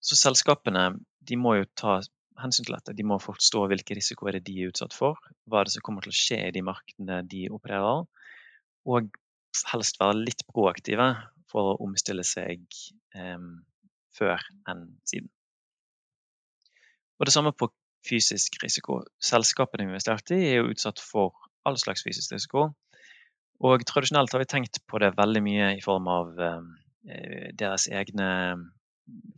så 0.00 0.16
selskapene 0.16 0.90
de 1.28 1.36
må 1.36 1.58
jo 1.58 1.68
ta 1.76 1.98
hensyn 2.40 2.68
til 2.68 2.76
dette. 2.78 2.94
De 2.96 3.04
må 3.04 3.18
forstå 3.20 3.66
hvilke 3.68 3.96
risiko 3.98 4.30
er 4.30 4.38
de 4.40 4.54
er 4.62 4.72
utsatt 4.72 4.96
for, 4.96 5.18
hva 5.50 5.64
det 5.66 5.74
som 5.74 5.84
kommer 5.84 6.06
til 6.06 6.14
å 6.14 6.20
skje 6.20 6.38
i 6.46 6.54
de 6.54 6.62
markedene 6.64 7.20
de 7.28 7.48
opererer, 7.52 8.06
og 8.88 9.10
helst 9.72 9.98
være 10.00 10.22
litt 10.22 10.44
proaktive 10.48 11.10
for 11.50 11.72
å 11.72 11.78
omstille 11.84 12.22
seg 12.24 12.62
før 14.14 14.44
enn 14.70 14.84
siden. 15.08 15.28
Og 17.18 17.26
Det 17.26 17.34
samme 17.34 17.50
på 17.52 17.66
fysisk 18.06 18.58
risiko. 18.62 19.02
Selskapene 19.22 19.86
vi 19.86 19.92
investerte 19.92 20.36
i, 20.36 20.50
er 20.52 20.62
jo 20.62 20.72
utsatt 20.72 21.02
for 21.02 21.34
all 21.68 21.78
slags 21.80 22.04
fysisk 22.06 22.32
risiko. 22.34 22.68
Og 23.64 23.82
tradisjonelt 23.86 24.32
har 24.32 24.42
vi 24.44 24.50
tenkt 24.50 24.80
på 24.86 25.00
det 25.02 25.16
veldig 25.18 25.42
mye 25.42 25.72
i 25.76 25.82
form 25.82 26.06
av 26.12 26.38
eh, 26.38 27.50
deres 27.58 27.88
egne 27.90 28.30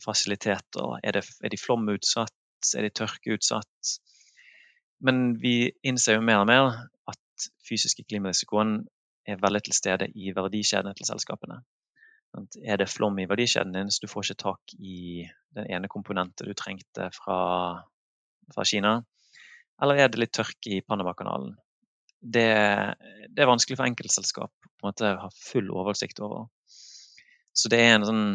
fasiliteter. 0.04 0.98
Er, 1.02 1.16
det, 1.16 1.24
er 1.40 1.52
de 1.52 1.60
flomutsatt? 1.60 2.36
Er 2.76 2.84
de 2.84 2.92
tørkeutsatt? 2.92 3.96
Men 5.00 5.38
vi 5.40 5.70
innser 5.86 6.18
jo 6.18 6.24
mer 6.24 6.42
og 6.42 6.48
mer 6.50 6.66
at 7.08 7.50
fysiske 7.64 8.04
klimarisikoen 8.04 8.82
er 9.28 9.40
veldig 9.40 9.62
til 9.64 9.76
stede 9.76 10.10
i 10.12 10.34
verdikjedene 10.36 10.92
til 10.96 11.08
selskapene. 11.08 11.62
Er 12.62 12.78
det 12.78 12.90
flom 12.90 13.18
i 13.18 13.26
verdikjeden 13.30 13.72
din, 13.74 13.90
så 13.90 14.04
du 14.04 14.10
får 14.10 14.28
ikke 14.28 14.42
tak 14.44 14.74
i 14.78 15.24
den 15.56 15.70
ene 15.72 15.88
komponenten 15.90 16.46
du 16.46 16.54
trengte 16.54 17.08
fra 17.16 17.38
fra 18.54 18.66
Kina? 18.66 18.98
Eller 19.82 20.04
er 20.04 20.12
det 20.12 20.20
litt 20.20 20.34
tørke 20.36 20.76
i 20.76 20.82
Panamakanalen? 20.84 21.54
Det, 22.20 22.48
det 23.32 23.42
er 23.42 23.48
vanskelig 23.48 23.78
for 23.78 23.88
enkeltselskap 23.88 24.70
å 24.84 24.92
ha 25.00 25.28
full 25.36 25.70
oversikt 25.72 26.20
over. 26.24 26.48
Så 27.52 27.70
det 27.72 27.80
er 27.80 27.94
en 27.96 28.08
sånn 28.08 28.26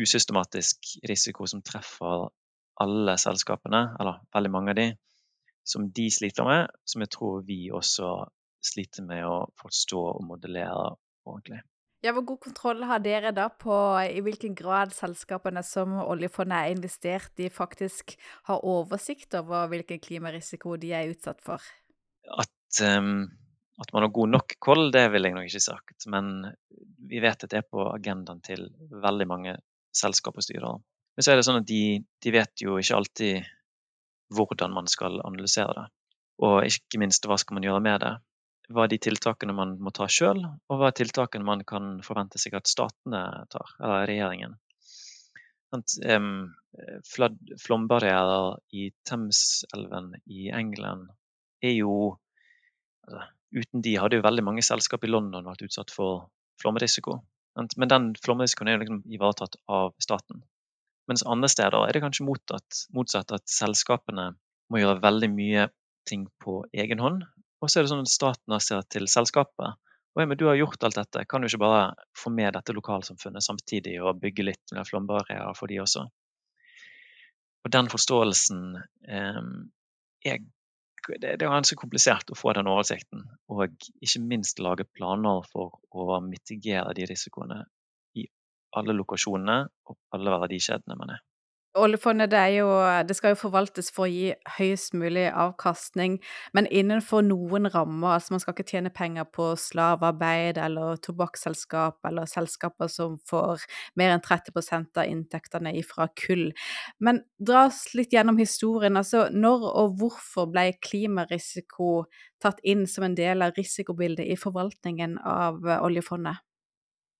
usystematisk 0.00 0.96
risiko 1.08 1.46
som 1.50 1.62
treffer 1.62 2.28
alle 2.80 3.16
selskapene, 3.20 3.82
eller 4.00 4.22
veldig 4.34 4.52
mange 4.52 4.72
av 4.72 4.78
de, 4.78 4.86
som 5.66 5.90
de 5.94 6.06
sliter 6.10 6.46
med, 6.48 6.70
som 6.88 7.02
jeg 7.04 7.12
tror 7.12 7.42
vi 7.46 7.60
også 7.74 8.14
sliter 8.64 9.04
med 9.06 9.26
å 9.26 9.42
forstå 9.60 10.00
og 10.14 10.24
modellere 10.26 10.94
ordentlig. 11.28 11.60
Ja, 12.00 12.14
Hvor 12.16 12.24
god 12.24 12.40
kontroll 12.40 12.84
har 12.88 13.02
dere 13.04 13.32
da 13.36 13.50
på 13.52 13.74
i 14.00 14.22
hvilken 14.24 14.54
grad 14.56 14.94
selskapene 14.96 15.60
som 15.66 15.98
oljefondet 16.00 16.56
er 16.56 16.72
investert 16.72 17.42
i, 17.44 17.50
faktisk 17.52 18.14
har 18.48 18.64
oversikt 18.64 19.36
over 19.36 19.68
hvilken 19.68 20.00
klimarisiko 20.00 20.78
de 20.80 20.94
er 20.96 21.12
utsatt 21.12 21.44
for? 21.44 21.60
At, 22.40 22.80
um, 22.80 23.28
at 23.84 23.92
man 23.92 24.06
har 24.06 24.14
god 24.16 24.32
nok 24.32 24.56
koll, 24.64 24.88
det 24.94 25.10
vil 25.12 25.28
jeg 25.28 25.36
nok 25.36 25.50
ikke 25.50 25.60
sagt. 25.66 26.08
Men 26.08 26.48
vi 27.10 27.20
vet 27.20 27.44
at 27.44 27.52
det 27.52 27.60
er 27.60 27.68
på 27.68 27.84
agendaen 27.92 28.40
til 28.48 28.70
veldig 28.88 29.28
mange 29.28 29.58
selskap 29.92 30.40
og 30.40 30.46
styrer. 30.46 30.80
Men 31.16 31.26
så 31.26 31.34
er 31.34 31.40
det 31.40 31.46
sånn 31.50 31.60
at 31.60 31.68
de, 31.68 32.00
de 32.00 32.32
vet 32.32 32.64
jo 32.64 32.78
ikke 32.80 32.96
alltid 32.96 33.50
hvordan 34.32 34.72
man 34.72 34.88
skal 34.88 35.20
analysere 35.26 35.76
det. 35.76 35.86
Og 36.40 36.64
ikke 36.64 37.00
minst 37.02 37.26
hva 37.28 37.36
skal 37.36 37.58
man 37.58 37.66
gjøre 37.66 37.84
med 37.84 38.00
det. 38.06 38.14
Hva 38.70 38.86
er 38.86 38.92
de 38.92 39.00
tiltakene 39.02 39.54
man 39.56 39.74
må 39.82 39.92
ta 39.94 40.06
sjøl, 40.10 40.40
og 40.44 40.78
hva 40.78 40.90
er 40.90 40.96
tiltakene 41.00 41.46
man 41.46 41.64
kan 41.66 41.96
forvente 42.06 42.38
seg 42.38 42.54
at 42.58 42.70
statene 42.70 43.22
tar, 43.50 43.74
eller 43.82 44.06
regjeringen. 44.10 44.56
Um, 46.06 46.30
flombarrierer 47.62 48.56
i 48.74 48.88
Thameselven 49.06 50.16
i 50.26 50.48
England 50.54 51.06
er 51.62 51.76
jo 51.76 51.92
altså, 53.06 53.28
Uten 53.50 53.82
de 53.82 53.96
hadde 53.98 54.18
jo 54.18 54.22
veldig 54.22 54.44
mange 54.46 54.62
selskap 54.62 55.02
i 55.02 55.08
London 55.10 55.48
vært 55.48 55.64
utsatt 55.66 55.90
for 55.90 56.28
flomrisiko. 56.62 57.16
Men 57.58 57.90
den 57.90 58.04
flomrisikoen 58.22 58.70
er 58.70 58.76
jo 58.76 58.82
liksom 58.84 59.00
ivaretatt 59.10 59.56
av 59.66 59.96
staten. 59.98 60.44
Mens 61.10 61.24
andre 61.26 61.50
steder 61.50 61.74
er 61.82 61.96
det 61.96 62.02
kanskje 62.04 62.28
motsatt, 62.28 62.84
motsatt 62.94 63.34
at 63.34 63.50
selskapene 63.50 64.28
må 64.70 64.78
gjøre 64.78 65.02
veldig 65.02 65.30
mye 65.34 65.66
ting 66.06 66.28
på 66.44 66.60
egen 66.70 67.02
hånd. 67.02 67.24
Og 67.60 67.68
så 67.70 67.80
er 67.80 67.84
det 67.86 67.92
sånn 67.92 68.06
at 68.06 68.12
staten 68.12 68.62
ser 68.64 68.84
til 68.88 69.08
selskapet. 69.10 69.76
Og 70.16 70.22
men 70.26 70.38
du 70.38 70.46
har 70.48 70.58
gjort 70.58 70.82
alt 70.84 70.96
dette, 70.98 71.24
kan 71.28 71.42
du 71.42 71.46
ikke 71.46 71.62
bare 71.62 71.82
få 72.18 72.32
med 72.34 72.56
dette 72.56 72.74
lokalsamfunnet 72.74 73.44
samtidig 73.46 74.00
og 74.02 74.18
bygge 74.22 74.48
litt 74.48 74.74
med 74.74 74.88
flombarrierer 74.88 75.54
for 75.58 75.70
de 75.70 75.78
også? 75.82 76.06
Og 77.60 77.72
den 77.74 77.90
forståelsen 77.92 78.64
eh, 79.06 79.44
er 80.32 80.40
det, 81.08 81.36
det 81.40 81.46
er 81.46 81.52
ganske 81.52 81.78
komplisert 81.78 82.30
å 82.30 82.38
få 82.38 82.52
den 82.56 82.68
oversikten. 82.70 83.24
Og 83.52 83.64
ikke 84.02 84.22
minst 84.24 84.60
lage 84.62 84.86
planer 84.96 85.44
for 85.52 85.78
å 85.90 86.20
mitigere 86.24 86.92
de 86.96 87.06
risikoene 87.08 87.62
i 88.18 88.26
alle 88.76 88.96
lokasjonene 88.96 89.62
og 89.88 89.98
alle 90.16 90.36
verdikjedene 90.42 90.98
man 91.00 91.16
er. 91.16 91.24
Oljefondet 91.78 92.32
det, 92.32 92.40
jo, 92.56 92.66
det 93.06 93.14
skal 93.14 93.30
jo 93.30 93.38
forvaltes 93.38 93.92
for 93.94 94.08
å 94.08 94.10
gi 94.10 94.32
høyest 94.56 94.96
mulig 94.98 95.28
avkastning, 95.30 96.16
men 96.50 96.66
innenfor 96.66 97.22
noen 97.22 97.68
rammer. 97.70 98.16
altså 98.16 98.34
Man 98.34 98.42
skal 98.42 98.56
ikke 98.56 98.66
tjene 98.72 98.90
penger 98.90 99.28
på 99.30 99.52
slavearbeid 99.54 100.58
eller 100.58 100.98
tobakksselskap 100.98 102.02
eller 102.10 102.26
selskaper 102.26 102.90
som 102.90 103.20
får 103.30 103.62
mer 103.94 104.16
enn 104.16 104.24
30% 104.24 104.98
av 104.98 105.12
inntektene 105.12 105.70
fra 105.86 106.08
kull. 106.18 106.48
Men 106.98 107.22
dra 107.38 107.68
oss 107.68 107.84
litt 107.94 108.18
gjennom 108.18 108.42
historien. 108.42 108.98
altså 108.98 109.28
Når 109.30 109.68
og 109.70 109.94
hvorfor 110.02 110.50
ble 110.50 110.72
klimarisiko 110.82 112.08
tatt 112.42 112.58
inn 112.66 112.88
som 112.90 113.06
en 113.06 113.14
del 113.14 113.46
av 113.46 113.54
risikobildet 113.54 114.26
i 114.26 114.34
forvaltningen 114.34 115.20
av 115.22 115.62
oljefondet? 115.78 116.42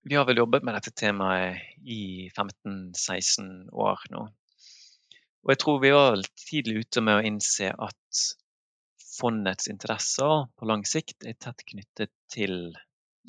Vi 0.02 0.16
har 0.16 0.26
vel 0.26 0.40
jobbet 0.40 0.64
med 0.64 0.75
dette 0.75 0.90
temaet 0.97 1.61
i 1.85 2.26
15-16 2.33 3.69
år 3.71 4.07
nå. 4.11 4.26
Og 5.44 5.54
jeg 5.54 5.61
tror 5.62 5.80
vi 5.82 5.92
var 5.94 6.20
tidlig 6.37 6.85
ute 6.85 7.02
med 7.04 7.18
å 7.18 7.26
innse 7.30 7.70
at 7.73 8.23
fondets 9.20 9.68
interesser 9.73 10.47
på 10.56 10.68
lang 10.68 10.85
sikt 10.88 11.26
er 11.28 11.38
tett 11.40 11.64
knyttet 11.68 12.12
til 12.32 12.73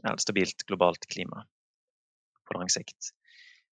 et 0.07 0.23
stabilt 0.23 0.63
globalt 0.67 1.07
klima 1.11 1.45
på 2.47 2.57
lang 2.57 2.71
sikt. 2.71 3.13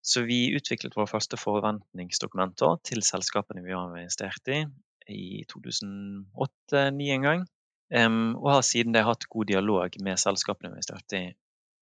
Så 0.02 0.24
vi 0.28 0.56
utviklet 0.56 0.96
våre 0.96 1.12
første 1.12 1.40
forventningsdokumenter 1.40 2.80
til 2.88 3.04
selskapene 3.04 3.64
vi 3.66 3.76
har 3.76 3.92
investert 3.92 4.52
i 4.52 4.64
i 5.10 5.44
2008-2009 5.50 7.14
en 7.14 7.26
gang. 7.26 7.46
Um, 7.90 8.36
og 8.38 8.52
har 8.54 8.66
siden 8.66 8.94
det 8.94 9.06
hatt 9.08 9.26
god 9.34 9.50
dialog 9.50 9.96
med 10.06 10.22
selskapene 10.22 10.70
vi 10.70 10.76
har 10.76 10.78
investert 10.78 11.16
i 11.18 11.24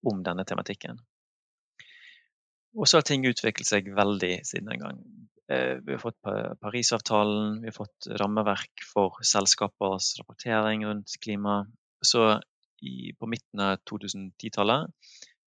om 0.08 0.22
denne 0.24 0.46
tematikken. 0.48 1.02
Og 2.78 2.88
så 2.88 3.00
har 3.00 3.08
ting 3.08 3.26
utviklet 3.28 3.68
seg 3.68 3.90
veldig 3.96 4.38
siden 4.48 4.72
den 4.72 4.84
gang. 4.86 5.02
Eh, 5.48 5.78
vi 5.86 5.96
har 5.96 6.00
fått 6.00 6.22
Parisavtalen, 6.62 7.62
vi 7.62 7.72
har 7.72 7.78
fått 7.78 8.08
rammeverk 8.20 8.84
for 8.94 9.20
selskapers 9.24 10.16
rapportering 10.20 10.86
rundt 10.86 11.16
klima. 11.24 11.66
Så 12.02 12.42
i, 12.82 13.14
på 13.20 13.28
midten 13.28 13.64
av 13.64 13.78
2010-tallet 13.90 14.92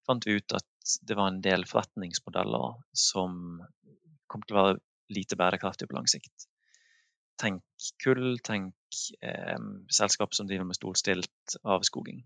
fant 0.07 0.27
vi 0.27 0.39
ut 0.41 0.57
at 0.57 0.97
det 1.07 1.15
var 1.15 1.31
en 1.31 1.43
del 1.45 1.67
forretningsmodeller 1.69 2.81
som 2.97 3.61
kom 4.31 4.43
til 4.47 4.57
å 4.57 4.63
være 4.63 4.81
lite 5.15 5.39
bærekraftige 5.39 5.91
på 5.91 5.99
lang 5.99 6.09
sikt. 6.11 6.49
Tenk 7.41 7.63
kull, 8.03 8.39
tenk 8.45 8.75
eh, 9.25 9.61
selskap 9.93 10.35
som 10.37 10.49
driver 10.49 10.67
med 10.69 10.79
storstilt 10.79 11.57
avskoging. 11.63 12.25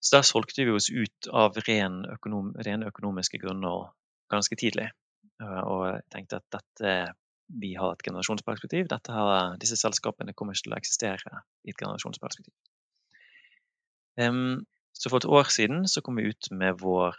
Så 0.00 0.18
der 0.18 0.26
solgte 0.28 0.66
vi 0.66 0.74
oss 0.76 0.90
ut 0.92 1.28
av 1.32 1.56
ren 1.66 2.02
økonom, 2.12 2.52
rene 2.62 2.90
økonomiske 2.90 3.40
grunner 3.42 3.90
ganske 4.32 4.58
tidlig. 4.58 4.90
Eh, 5.42 5.62
jeg 5.92 6.04
tenkte 6.12 6.40
at 6.40 6.46
dette, 6.54 6.92
vi 7.62 7.74
har 7.78 7.92
et 7.94 8.02
generasjonsperspektiv. 8.02 8.88
Her, 8.90 9.56
disse 9.60 9.78
selskapene 9.78 10.34
kommer 10.34 10.56
ikke 10.56 10.66
til 10.66 10.74
å 10.74 10.80
eksistere 10.80 11.42
i 11.66 11.72
et 11.72 11.78
generasjonsperspektiv. 11.78 12.54
Um, 14.16 14.64
så 14.96 15.12
for 15.12 15.20
et 15.20 15.28
år 15.28 15.50
siden 15.52 15.84
så 15.92 16.00
kom 16.00 16.16
vi 16.16 16.30
ut 16.32 16.48
med 16.56 16.80
vår 16.80 17.18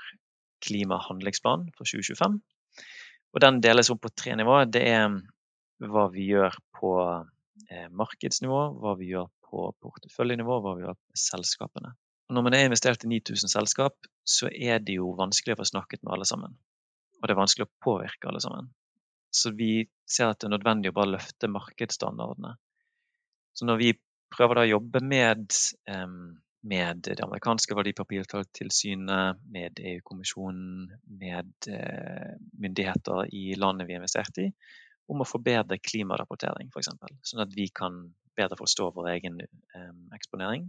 klimahandlingsplan 0.65 1.67
for 1.77 1.86
2025. 1.86 2.39
Og 3.36 3.43
den 3.43 3.62
deles 3.62 3.91
opp 3.93 4.01
på 4.01 4.13
tre 4.17 4.33
nivåer. 4.39 4.65
Det 4.74 4.81
er 4.89 5.13
hva 5.86 6.07
vi 6.09 6.25
gjør 6.31 6.57
på 6.79 6.91
eh, 7.05 7.88
markedsnivå, 7.93 8.62
hva 8.81 8.95
vi 8.97 9.12
gjør 9.13 9.29
på 9.47 9.69
porteføljenivå, 9.83 10.57
hva 10.63 10.74
vi 10.75 10.88
gjør 10.88 10.97
på 10.97 11.21
selskapene. 11.21 11.93
Og 12.27 12.36
når 12.36 12.43
man 12.43 12.57
er 12.57 12.65
investert 12.67 13.05
i 13.05 13.12
9000 13.13 13.53
selskap, 13.53 14.09
så 14.27 14.50
er 14.50 14.81
det 14.83 14.97
jo 14.97 15.13
vanskelig 15.15 15.55
å 15.55 15.62
få 15.62 15.69
snakket 15.69 16.01
med 16.01 16.17
alle 16.17 16.27
sammen 16.27 16.57
og 17.17 17.27
det 17.27 17.33
er 17.33 17.39
vanskelig 17.39 17.67
å 17.67 17.75
påvirke 17.83 18.29
alle 18.29 18.41
sammen. 18.43 18.69
Så 19.33 19.51
vi 19.57 19.88
ser 20.07 20.31
at 20.31 20.39
det 20.39 20.47
er 20.47 20.55
nødvendig 20.55 20.91
å 20.91 20.97
bare 20.97 21.15
løfte 21.17 21.50
markedsstandardene. 21.51 22.55
Så 23.57 23.67
når 23.67 23.81
vi 23.81 23.91
prøver 24.33 24.62
å 24.62 24.67
jobbe 24.67 25.01
med, 25.03 25.55
med 26.71 27.03
det 27.07 27.24
amerikanske 27.25 27.77
verdipapirtilsynet, 27.77 29.41
med 29.53 29.81
EU-kommisjonen, 29.93 30.91
med 31.19 31.69
eh, 31.71 32.36
myndigheter 32.59 33.31
i 33.33 33.45
landet 33.59 33.88
vi 33.88 33.95
har 33.95 34.03
investert 34.03 34.41
i, 34.43 34.50
om 35.07 35.24
å 35.24 35.27
forbedre 35.27 35.79
klimarapportering, 35.79 36.69
f.eks., 36.74 36.91
sånn 37.31 37.43
at 37.45 37.53
vi 37.55 37.69
kan 37.74 38.01
bedre 38.38 38.59
forstå 38.59 38.91
vår 38.93 39.13
egen 39.15 39.39
eksponering. 40.13 40.67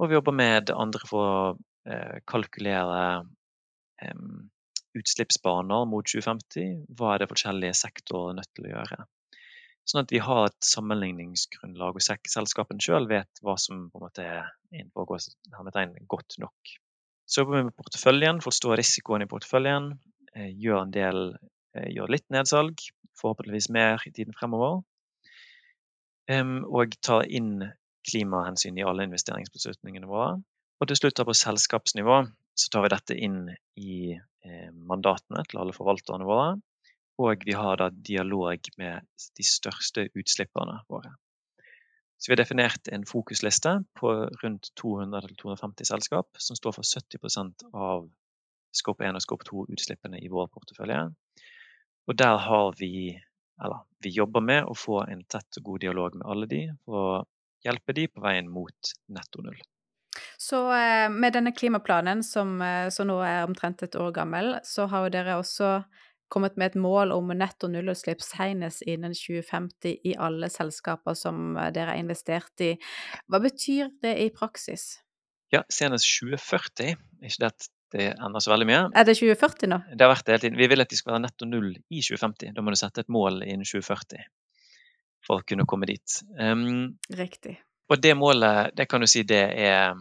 Og 0.00 0.08
vi 0.08 0.16
jobber 0.16 0.36
med 0.36 0.70
andre 0.72 1.08
for 1.08 1.26
å 1.26 1.40
eh, 1.88 2.20
kalkulere 2.28 3.02
utslippsbaner 4.98 5.86
mot 5.88 6.06
2050. 6.06 6.84
Hva 6.98 7.14
er 7.14 7.22
det 7.22 7.30
forskjellige 7.30 7.78
sektorer 7.78 8.36
nødt 8.38 8.50
til 8.56 8.68
å 8.68 8.74
gjøre? 8.74 9.04
Sånn 9.88 10.04
at 10.04 10.12
vi 10.12 10.20
har 10.22 10.46
et 10.46 10.66
sammenligningsgrunnlag, 10.66 11.96
og 11.96 12.28
selskapene 12.30 12.82
sjøl 12.84 13.08
vet 13.10 13.42
hva 13.42 13.56
som 13.58 13.88
på 13.90 13.98
en 13.98 14.04
måte 14.06 14.26
er 14.26 15.94
godt 16.10 16.36
nok. 16.42 16.74
Så 17.30 17.42
jobber 17.42 17.56
vi 17.56 17.66
med 17.68 17.76
porteføljen, 17.78 18.42
forstår 18.44 18.78
risikoen 18.80 19.24
i 19.24 19.30
porteføljen. 19.30 19.92
Eh, 20.34 20.50
gjør 20.62 20.90
del, 20.94 21.20
eh, 21.74 21.90
gjør 21.94 22.10
litt 22.14 22.26
nedsalg, 22.30 22.82
forhåpentligvis 23.18 23.70
mer 23.70 24.02
i 24.06 24.12
tiden 24.14 24.34
fremover. 24.34 24.82
Og 26.30 26.92
tar 27.02 27.24
inn 27.26 27.72
klimahensyn 28.06 28.78
i 28.78 28.84
alle 28.86 29.02
investeringsbeslutningene 29.08 30.06
våre. 30.06 30.36
Og 30.80 30.88
til 30.88 30.96
slutt 30.96 31.22
på 31.26 31.34
selskapsnivå 31.34 32.20
så 32.60 32.72
tar 32.72 32.84
vi 32.84 32.92
dette 32.92 33.16
inn 33.16 33.40
i 33.80 34.12
eh, 34.12 34.70
mandatene 34.72 35.44
til 35.48 35.62
alle 35.62 35.76
forvalterne 35.76 36.28
våre. 36.28 36.52
Og 37.20 37.42
vi 37.44 37.56
har 37.56 37.80
da 37.80 37.90
dialog 37.92 38.70
med 38.80 39.08
de 39.36 39.44
største 39.44 40.06
utslipperne 40.16 40.78
våre. 40.88 41.12
Så 42.20 42.28
vi 42.28 42.34
har 42.34 42.42
definert 42.42 42.88
en 42.92 43.06
fokusliste 43.08 43.78
på 43.96 44.12
rundt 44.42 44.72
200-250 44.82 45.88
selskap, 45.88 46.28
som 46.36 46.56
står 46.56 46.76
for 46.76 46.84
70% 46.84 47.64
av 47.72 48.10
Scope 48.76 49.06
1 49.08 49.16
og 49.16 49.24
Scope 49.24 49.48
2-utslippene 49.48 50.20
i 50.20 50.28
vår 50.32 50.50
portefølje. 50.52 51.06
Og 52.08 52.18
der 52.20 52.36
har 52.44 52.76
vi, 52.78 53.16
eller 53.64 53.84
vi 54.04 54.12
jobber 54.12 54.44
med 54.44 54.68
å 54.68 54.76
få 54.76 55.00
en 55.06 55.24
tett 55.32 55.60
og 55.60 55.72
god 55.72 55.84
dialog 55.86 56.20
med 56.20 56.28
alle 56.28 56.48
de, 56.50 56.62
og 56.92 57.24
hjelpe 57.64 57.96
de 57.96 58.06
på 58.12 58.24
veien 58.24 58.52
mot 58.52 58.94
netto 59.16 59.44
null. 59.44 59.60
Så 60.40 60.72
eh, 60.72 61.10
med 61.10 61.34
denne 61.36 61.52
klimaplanen 61.52 62.22
som, 62.24 62.54
eh, 62.64 62.88
som, 62.88 63.10
nå 63.10 63.18
er 63.20 63.42
omtrent 63.44 63.82
et 63.84 63.96
år 64.00 64.14
gammel, 64.16 64.54
så 64.64 64.86
har 64.88 65.04
jo 65.04 65.12
dere 65.12 65.34
også 65.36 65.82
kommet 66.32 66.54
med 66.56 66.70
et 66.70 66.78
mål 66.80 67.10
om 67.12 67.28
netto 67.36 67.68
nullutslipp 67.68 68.22
senest 68.24 68.86
innen 68.88 69.12
2050 69.12 69.98
i 70.08 70.14
alle 70.16 70.48
selskaper 70.48 71.18
som 71.18 71.58
eh, 71.58 71.68
dere 71.76 71.92
har 71.92 72.00
investert 72.00 72.64
i. 72.64 72.70
Hva 73.28 73.42
betyr 73.44 73.90
det 74.00 74.14
i 74.22 74.30
praksis? 74.32 74.86
Ja, 75.52 75.60
senest 75.68 76.08
2040. 76.08 76.94
Ikke 77.20 77.42
det 77.42 77.50
at 77.50 77.66
det 77.92 78.06
ender 78.14 78.40
så 78.40 78.54
veldig 78.54 78.68
mye. 78.70 78.82
Er 78.96 79.04
det 79.04 79.18
2040 79.18 79.68
nå? 79.74 79.80
Det 79.92 80.06
har 80.06 80.12
vært 80.14 80.24
det 80.24 80.32
hele 80.32 80.44
tiden. 80.46 80.60
Vi 80.62 80.68
vil 80.72 80.84
at 80.86 80.94
de 80.94 81.00
skal 81.02 81.18
være 81.18 81.24
netto 81.26 81.48
null 81.50 81.74
i 81.74 82.00
2050. 82.00 82.54
Da 82.56 82.64
må 82.64 82.72
du 82.72 82.78
sette 82.80 83.04
et 83.04 83.12
mål 83.12 83.42
innen 83.42 83.68
2040 83.68 84.24
for 85.26 85.42
å 85.42 85.44
kunne 85.44 85.68
komme 85.68 85.90
dit. 85.90 86.22
Um, 86.38 86.94
Riktig. 87.12 87.58
Og 87.92 88.00
det 88.00 88.14
målet, 88.16 88.72
det 88.78 88.88
kan 88.88 89.04
du 89.04 89.10
si 89.10 89.26
det 89.28 89.42
er 89.66 89.98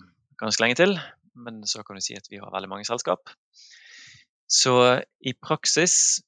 ganske 0.47 0.63
lenge 0.63 0.79
til, 0.79 0.95
men 1.39 1.61
så 1.67 1.83
kan 1.85 1.97
du 1.97 2.03
si 2.03 2.17
at 2.17 2.27
vi 2.31 2.41
har 2.41 2.51
veldig 2.53 2.71
mange 2.71 2.87
selskap. 2.87 3.31
Så 4.49 4.73
i 5.21 5.35
praksis 5.37 6.21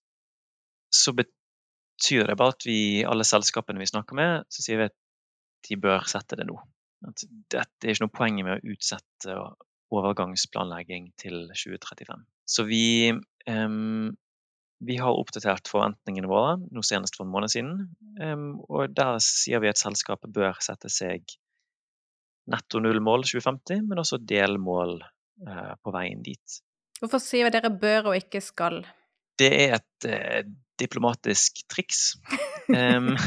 så 0.94 1.13
betyr 1.15 2.27
det 2.30 2.38
bare 2.38 2.56
at 2.56 2.68
vi, 2.68 3.03
alle 3.08 3.25
selskapene 3.27 3.82
vi 3.82 3.89
snakker 3.89 4.18
med, 4.18 4.46
så 4.51 4.63
sier 4.65 4.82
vi 4.82 4.89
at 4.91 4.98
de 5.70 5.77
bør 5.82 6.06
sette 6.10 6.38
det 6.38 6.48
nå. 6.50 6.58
At 7.08 7.24
det 7.50 7.62
er 7.62 7.94
ikke 7.94 8.06
noe 8.06 8.18
poeng 8.18 8.41
med 8.46 8.60
å 8.60 8.74
utsette 8.75 9.38
overgangsplanlegging 9.91 11.12
til 11.20 11.48
2035. 11.50 12.25
Så 12.48 12.65
vi, 12.68 13.12
um, 13.50 14.12
vi 14.86 14.98
har 15.01 15.18
oppdatert 15.18 15.70
forventningene 15.72 16.30
våre, 16.32 16.58
nå 16.62 16.84
senest 16.86 17.18
for 17.18 17.25
en 17.25 17.34
måned 17.34 17.53
siden. 17.53 17.74
Um, 18.22 18.62
og 18.70 18.94
der 18.96 19.18
sier 19.24 19.63
vi 19.63 19.72
at 19.72 19.82
selskapet 19.82 20.34
bør 20.36 20.62
sette 20.63 20.91
seg 20.94 21.25
netto 22.50 22.81
null-mål 22.81 23.25
2050, 23.27 23.83
men 23.89 24.01
også 24.01 24.17
delmål 24.17 24.98
uh, 25.01 25.74
på 25.83 25.93
veien 25.93 26.24
dit. 26.25 26.57
Hvorfor 27.01 27.21
sier 27.21 27.48
vi 27.48 27.53
dere 27.53 27.74
bør 27.74 28.12
og 28.12 28.17
ikke 28.17 28.41
skal? 28.45 28.81
Det 29.41 29.50
er 29.63 29.77
et 29.79 30.05
eh, 30.10 30.41
diplomatisk 30.79 31.63
triks. 31.71 32.12
Um, 32.71 33.17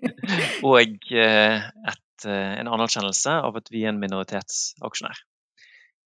og 0.70 1.08
uh, 1.10 1.62
et 1.90 2.04
Eh, 2.24 2.58
en 2.60 2.70
anerkjennelse 2.70 3.38
av 3.44 3.56
at 3.58 3.70
vi 3.72 3.84
er 3.84 3.92
en 3.92 4.00
minoritetsaksjonær. 4.00 5.22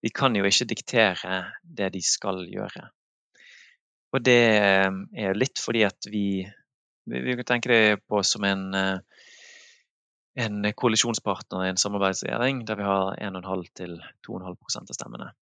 Vi 0.03 0.11
kan 0.15 0.37
jo 0.39 0.47
ikke 0.47 0.69
diktere 0.71 1.41
det 1.63 1.93
de 1.95 2.03
skal 2.05 2.45
gjøre. 2.51 2.89
Og 4.15 4.25
det 4.25 4.41
eh, 4.57 4.89
er 5.25 5.39
litt 5.39 5.61
fordi 5.63 5.85
at 5.89 6.11
vi 6.11 6.47
Vi 7.09 7.35
kan 7.39 7.47
tenke 7.49 7.69
det 7.73 8.01
på 8.05 8.19
som 8.21 8.45
en, 8.45 8.75
eh, 8.77 9.18
en 10.39 10.73
koalisjonspartner 10.79 11.65
i 11.67 11.71
en 11.73 11.81
samarbeidsregjering 11.81 12.63
der 12.67 12.79
vi 12.79 12.87
har 12.87 13.17
1,5 13.19 13.65
til 13.81 13.97
2,5% 14.29 14.93
av 14.93 14.97
stemmene. 14.97 15.33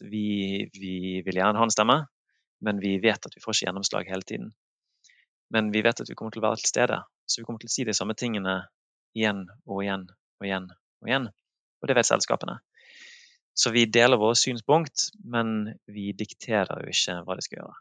Vi, 0.00 0.68
vi, 0.72 0.94
vil 1.26 1.40
gjerne 1.40 1.60
ha 1.60 1.66
en 1.66 1.74
stemme, 1.74 1.98
men 2.64 2.80
vi 2.80 2.94
vet 3.02 3.28
at 3.28 3.36
vi 3.36 3.42
får 3.44 3.54
ikke 3.54 3.68
gjennomslag 3.68 4.08
hele 4.08 4.24
tiden. 4.26 4.48
Men 5.52 5.68
vi 5.72 5.82
vet 5.84 6.00
at 6.00 6.08
vi 6.08 6.16
kommer 6.16 6.32
til 6.32 6.42
å 6.42 6.48
være 6.48 6.62
til 6.62 6.72
stede, 6.72 7.00
så 7.28 7.40
vi 7.40 7.44
kommer 7.44 7.60
til 7.60 7.70
å 7.70 7.74
si 7.74 7.84
de 7.88 7.96
samme 7.96 8.16
tingene 8.18 8.56
igjen 9.16 9.44
og 9.66 9.82
igjen 9.84 10.08
og 10.08 10.48
igjen 10.48 10.70
og 10.72 11.12
igjen. 11.12 11.28
Og 11.82 11.90
det 11.90 11.96
vet 11.98 12.08
selskapene. 12.08 12.58
Så 13.58 13.72
vi 13.74 13.84
deler 13.90 14.20
våre 14.20 14.38
synspunkt, 14.38 15.10
men 15.24 15.74
vi 15.90 16.12
dikterer 16.16 16.84
jo 16.84 16.94
ikke 16.94 17.20
hva 17.26 17.36
de 17.36 17.44
skal 17.44 17.60
gjøre. 17.60 17.76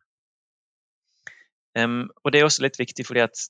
Um, 1.78 2.08
og 2.24 2.34
det 2.34 2.42
er 2.42 2.48
også 2.48 2.64
litt 2.66 2.80
viktig 2.80 3.06
fordi 3.06 3.22
at, 3.22 3.44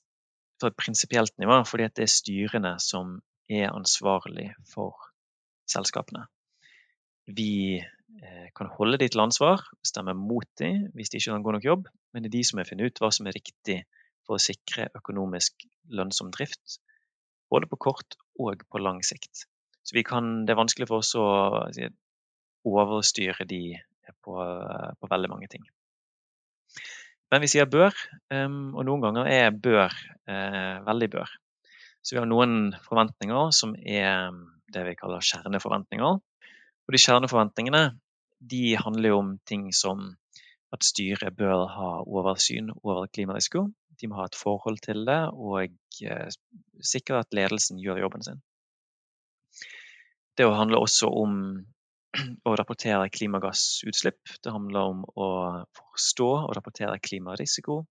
for 0.60 0.70
et 0.70 0.78
prinsipielt 0.78 1.34
nivå, 1.38 1.60
fordi 1.68 1.88
det 1.96 2.04
er 2.04 2.12
styrene 2.12 2.74
som 2.82 3.18
er 3.48 3.70
ansvarlig 3.72 4.50
for 4.68 4.96
selskapene. 5.68 6.26
Vi 7.28 7.78
eh, 7.78 8.48
kan 8.56 8.72
holde 8.78 8.98
de 9.00 9.08
til 9.08 9.22
ansvar, 9.24 9.62
stemme 9.84 10.16
mot 10.16 10.48
dem 10.60 10.88
hvis 10.96 11.12
de 11.12 11.20
ikke 11.20 11.36
kan 11.36 11.46
god 11.46 11.58
nok 11.58 11.68
jobb, 11.70 11.88
men 12.12 12.24
det 12.24 12.32
er 12.32 12.38
de 12.38 12.44
som 12.48 12.60
har 12.60 12.68
funnet 12.68 12.90
ut 12.90 13.02
hva 13.02 13.12
som 13.14 13.28
er 13.28 13.36
riktig 13.36 13.82
for 14.26 14.36
å 14.36 14.42
sikre 14.42 14.88
økonomisk 14.96 15.68
lønnsom 15.92 16.32
drift 16.34 16.80
både 17.50 17.68
på 17.68 17.80
kort 17.80 18.18
og 18.40 18.64
på 18.68 18.80
lang 18.82 19.00
sikt. 19.04 19.46
Så 19.84 20.02
kan, 20.04 20.44
det 20.44 20.52
er 20.52 20.60
vanskelig 20.60 20.88
for 20.90 21.00
oss 21.00 21.14
å 21.16 21.24
overstyre 22.68 23.46
de 23.48 23.62
på, 24.24 24.34
på, 25.00 25.08
veldig 25.08 25.30
mange 25.32 25.48
ting. 25.48 25.64
Men 27.28 27.44
vi 27.44 27.50
sier 27.52 27.68
bør, 27.68 27.92
ehm, 28.32 28.72
og 28.72 28.86
noen 28.88 29.04
ganger 29.04 29.28
er 29.28 29.50
bør 29.52 29.92
eh, 30.28 30.78
veldig 30.86 31.08
bør. 31.12 31.34
Så 32.00 32.14
vi 32.14 32.22
har 32.22 32.28
noen 32.30 32.72
forventninger 32.86 33.50
som 33.52 33.74
er 33.76 34.32
det 34.72 34.84
vi 34.86 34.96
kaller 34.96 35.24
kjerneforventninger. 35.24 36.20
Og 36.88 36.94
de 36.94 37.02
kjerneforventningene 37.02 37.82
de 38.38 38.62
handler 38.80 39.12
jo 39.12 39.20
om 39.20 39.34
ting 39.48 39.68
som 39.74 40.14
at 40.72 40.84
styret 40.84 41.36
bør 41.36 41.66
ha 41.72 41.90
oversyn 42.04 42.70
over 42.82 43.08
klimarisiko. 43.12 43.66
De 43.98 44.08
må 44.08 44.20
ha 44.20 44.28
et 44.28 44.38
forhold 44.38 44.80
til 44.84 45.04
det 45.08 45.20
og 45.34 45.72
eh, 46.04 46.28
sikre 46.80 47.24
at 47.24 47.34
ledelsen 47.36 47.80
gjør 47.82 48.04
jobben 48.04 48.24
sin. 48.24 48.40
Det 50.38 50.46
handler 50.46 50.78
også 50.78 51.10
om 51.10 51.32
å 52.48 52.54
rapportere 52.56 53.08
klimagassutslipp. 53.12 54.38
Det 54.42 54.52
handler 54.54 54.92
om 54.92 55.02
å 55.14 55.28
forstå 55.76 56.28
og 56.44 56.54
rapportere 56.56 56.98
klimarisiko. 57.02 57.82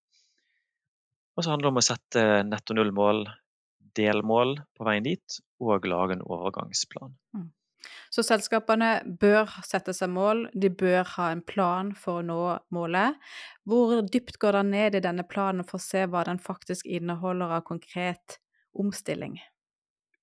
Og 1.38 1.46
så 1.46 1.54
handler 1.54 1.68
det 1.68 1.74
om 1.76 1.82
å 1.82 1.86
sette 1.86 2.24
netto 2.48 2.78
null-mål, 2.78 3.28
delmål 3.98 4.58
på 4.78 4.88
veien 4.88 5.06
dit, 5.06 5.38
og 5.62 5.86
lage 5.90 6.18
en 6.18 6.26
overgangsplan. 6.26 7.14
Mm. 7.38 7.52
Så 8.10 8.24
selskapene 8.26 8.90
bør 9.22 9.52
sette 9.66 9.94
seg 9.94 10.10
mål, 10.12 10.48
de 10.54 10.72
bør 10.74 11.06
ha 11.18 11.30
en 11.32 11.44
plan 11.46 11.92
for 11.96 12.22
å 12.22 12.26
nå 12.26 12.42
målet. 12.74 13.18
Hvor 13.68 14.02
dypt 14.02 14.40
går 14.42 14.60
det 14.60 14.66
ned 14.72 14.98
i 14.98 15.04
denne 15.04 15.28
planen 15.28 15.68
for 15.68 15.78
å 15.78 15.84
se 15.86 16.06
hva 16.10 16.24
den 16.28 16.42
faktisk 16.42 16.88
inneholder 16.90 17.58
av 17.60 17.66
konkret 17.68 18.40
omstilling? 18.78 19.38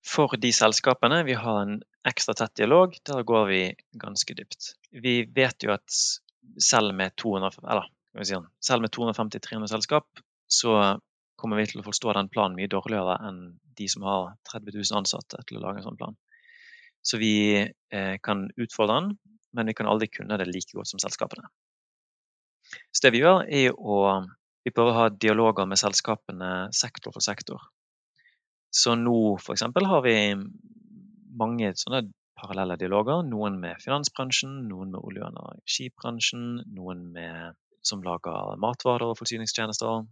For 0.05 0.35
de 0.37 0.51
selskapene 0.53 1.23
vi 1.25 1.37
har 1.39 1.61
en 1.63 1.79
ekstra 2.07 2.33
tett 2.37 2.55
dialog, 2.55 2.95
der 3.05 3.23
går 3.23 3.45
vi 3.49 3.61
ganske 4.01 4.33
dypt. 4.37 4.75
Vi 4.91 5.25
vet 5.35 5.63
jo 5.65 5.73
at 5.73 5.97
selv 6.61 6.93
med 6.95 7.15
250-300 7.19 7.89
sånn, 8.15 9.67
selskap, 9.71 10.07
så 10.47 10.99
kommer 11.35 11.59
vi 11.59 11.67
til 11.71 11.81
å 11.81 11.87
forstå 11.87 12.13
den 12.15 12.29
planen 12.31 12.55
mye 12.57 12.71
dårligere 12.71 13.17
enn 13.27 13.39
de 13.75 13.87
som 13.91 14.05
har 14.07 14.35
30 14.51 14.71
000 14.77 15.01
ansatte 15.01 15.41
til 15.49 15.59
å 15.59 15.65
lage 15.65 15.81
en 15.81 15.87
sånn 15.89 15.99
plan. 15.99 16.15
Så 17.05 17.19
vi 17.21 17.35
eh, 17.59 18.15
kan 18.23 18.47
utfordre 18.55 19.01
den, 19.01 19.09
men 19.53 19.69
vi 19.69 19.75
kan 19.77 19.89
aldri 19.89 20.07
kunne 20.09 20.37
det 20.39 20.47
like 20.49 20.77
godt 20.77 20.89
som 20.89 21.01
selskapene. 21.01 21.49
Så 22.91 23.05
det 23.05 23.13
vi 23.13 23.21
gjør, 23.21 23.43
er 23.45 23.75
å 23.75 23.99
vi 24.65 24.73
prøver 24.73 24.91
å 24.91 24.97
ha 24.97 25.09
dialoger 25.13 25.67
med 25.69 25.77
selskapene 25.77 26.51
sektor 26.73 27.13
for 27.13 27.21
sektor. 27.21 27.61
Så 28.73 28.95
nå 28.97 29.35
f.eks. 29.37 29.61
har 29.61 30.01
vi 30.01 30.15
mange 31.37 31.71
sånne 31.79 32.05
parallelle 32.39 32.77
dialoger. 32.79 33.23
Noen 33.27 33.59
med 33.61 33.81
finansbransjen, 33.83 34.65
noen 34.69 34.91
med 34.93 35.01
olje- 35.01 35.23
og 35.25 35.31
energibransjen, 35.55 36.45
noen 36.75 37.07
med, 37.15 37.57
som 37.85 38.03
lager 38.05 38.55
matvarer 38.61 39.11
og 39.11 39.19
forsyningstjenester. 39.19 40.05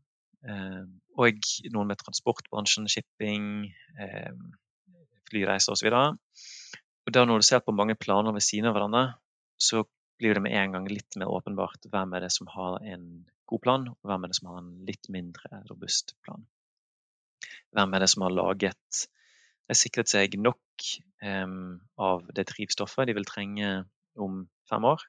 Eh, 0.43 0.83
og 1.17 1.49
noen 1.71 1.91
med 1.91 2.01
transportbransjen, 2.01 2.89
shipping, 2.91 3.71
eh, 3.99 4.31
flyreiser 5.29 5.75
osv. 5.75 5.91
Og 7.03 7.12
da 7.15 7.25
når 7.25 7.43
du 7.43 7.47
ser 7.47 7.63
på 7.63 7.75
mange 7.75 7.95
planer 7.99 8.36
ved 8.36 8.43
siden 8.45 8.69
av 8.69 8.77
hverandre, 8.77 9.05
så 9.59 9.83
blir 10.19 10.36
det 10.36 10.43
med 10.45 10.55
en 10.55 10.75
gang 10.75 10.88
litt 10.88 11.17
mer 11.19 11.31
åpenbart 11.31 11.88
hvem 11.91 12.13
er 12.15 12.25
det 12.25 12.31
som 12.31 12.47
har 12.53 12.79
en 12.93 13.25
god 13.49 13.62
plan, 13.63 13.88
og 13.91 14.09
hvem 14.09 14.23
er 14.23 14.31
det 14.31 14.38
som 14.39 14.51
har 14.51 14.62
en 14.62 14.71
litt 14.88 15.09
mindre 15.12 15.63
robust 15.69 16.15
plan. 16.23 16.45
Hvem 17.75 17.95
er 17.95 18.03
det 18.03 18.09
som 18.13 18.23
har 18.25 18.36
laget 18.36 19.03
har 19.71 19.80
sikret 19.80 20.12
seg 20.12 20.38
nok 20.41 20.88
um, 21.23 21.80
av 21.97 22.26
det 22.36 22.47
drivstoffet 22.52 23.10
de 23.10 23.17
vil 23.17 23.28
trenge 23.30 23.73
om 24.19 24.43
fem 24.69 24.89
år? 24.89 25.06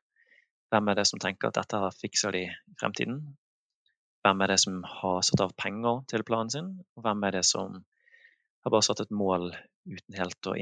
Hvem 0.73 0.91
er 0.91 0.99
det 0.99 1.07
som 1.11 1.23
tenker 1.23 1.51
at 1.51 1.59
dette 1.61 1.81
fikser 2.01 2.35
de 2.35 2.47
i 2.47 2.77
fremtiden? 2.81 3.21
Hvem 4.25 4.41
er 4.41 4.55
det 4.55 4.61
som 4.63 4.81
har 4.89 5.21
satt 5.27 5.43
av 5.45 5.53
penger 5.61 6.05
til 6.11 6.25
planen 6.27 6.53
sin? 6.53 6.71
Og 6.97 7.05
hvem 7.05 7.27
er 7.29 7.39
det 7.39 7.45
som 7.49 7.83
har 8.65 8.73
bare 8.73 8.87
satt 8.87 9.03
et 9.05 9.13
mål 9.13 9.51
uten 9.85 10.17
helt 10.17 10.49
å 10.49 10.55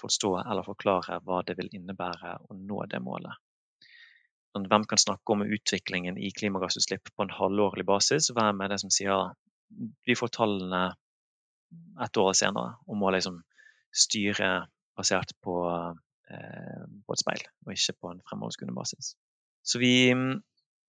forstå 0.00 0.32
eller 0.42 0.66
forklare 0.66 1.20
hva 1.24 1.40
det 1.48 1.56
vil 1.56 1.70
innebære 1.72 2.34
å 2.44 2.56
nå 2.56 2.82
det 2.92 3.00
målet. 3.00 3.32
Hvem 4.58 4.84
kan 4.90 5.00
snakke 5.00 5.32
om 5.32 5.44
utviklingen 5.46 6.18
i 6.18 6.32
klimagassutslipp 6.34 7.12
på 7.14 7.24
en 7.24 7.32
halvårlig 7.32 7.86
basis? 7.88 8.32
Hvem 8.34 8.64
er 8.64 8.72
det 8.72 8.80
som 8.82 8.92
sier 8.92 9.32
vi 10.08 10.16
får 10.18 10.32
tallene 10.34 10.82
et 12.04 12.20
år 12.20 12.34
senere 12.36 12.76
og 12.86 12.98
må 13.00 13.12
liksom 13.14 13.40
styre 13.94 14.68
basert 14.98 15.32
på, 15.44 15.56
eh, 16.30 16.84
på 17.06 17.14
et 17.14 17.22
speil, 17.22 17.44
og 17.66 17.74
ikke 17.74 17.96
på 18.00 18.12
en 18.12 18.22
fremoverskuende 18.28 18.76
basis. 18.76 19.14
Så 19.62 19.80
vi, 19.82 20.14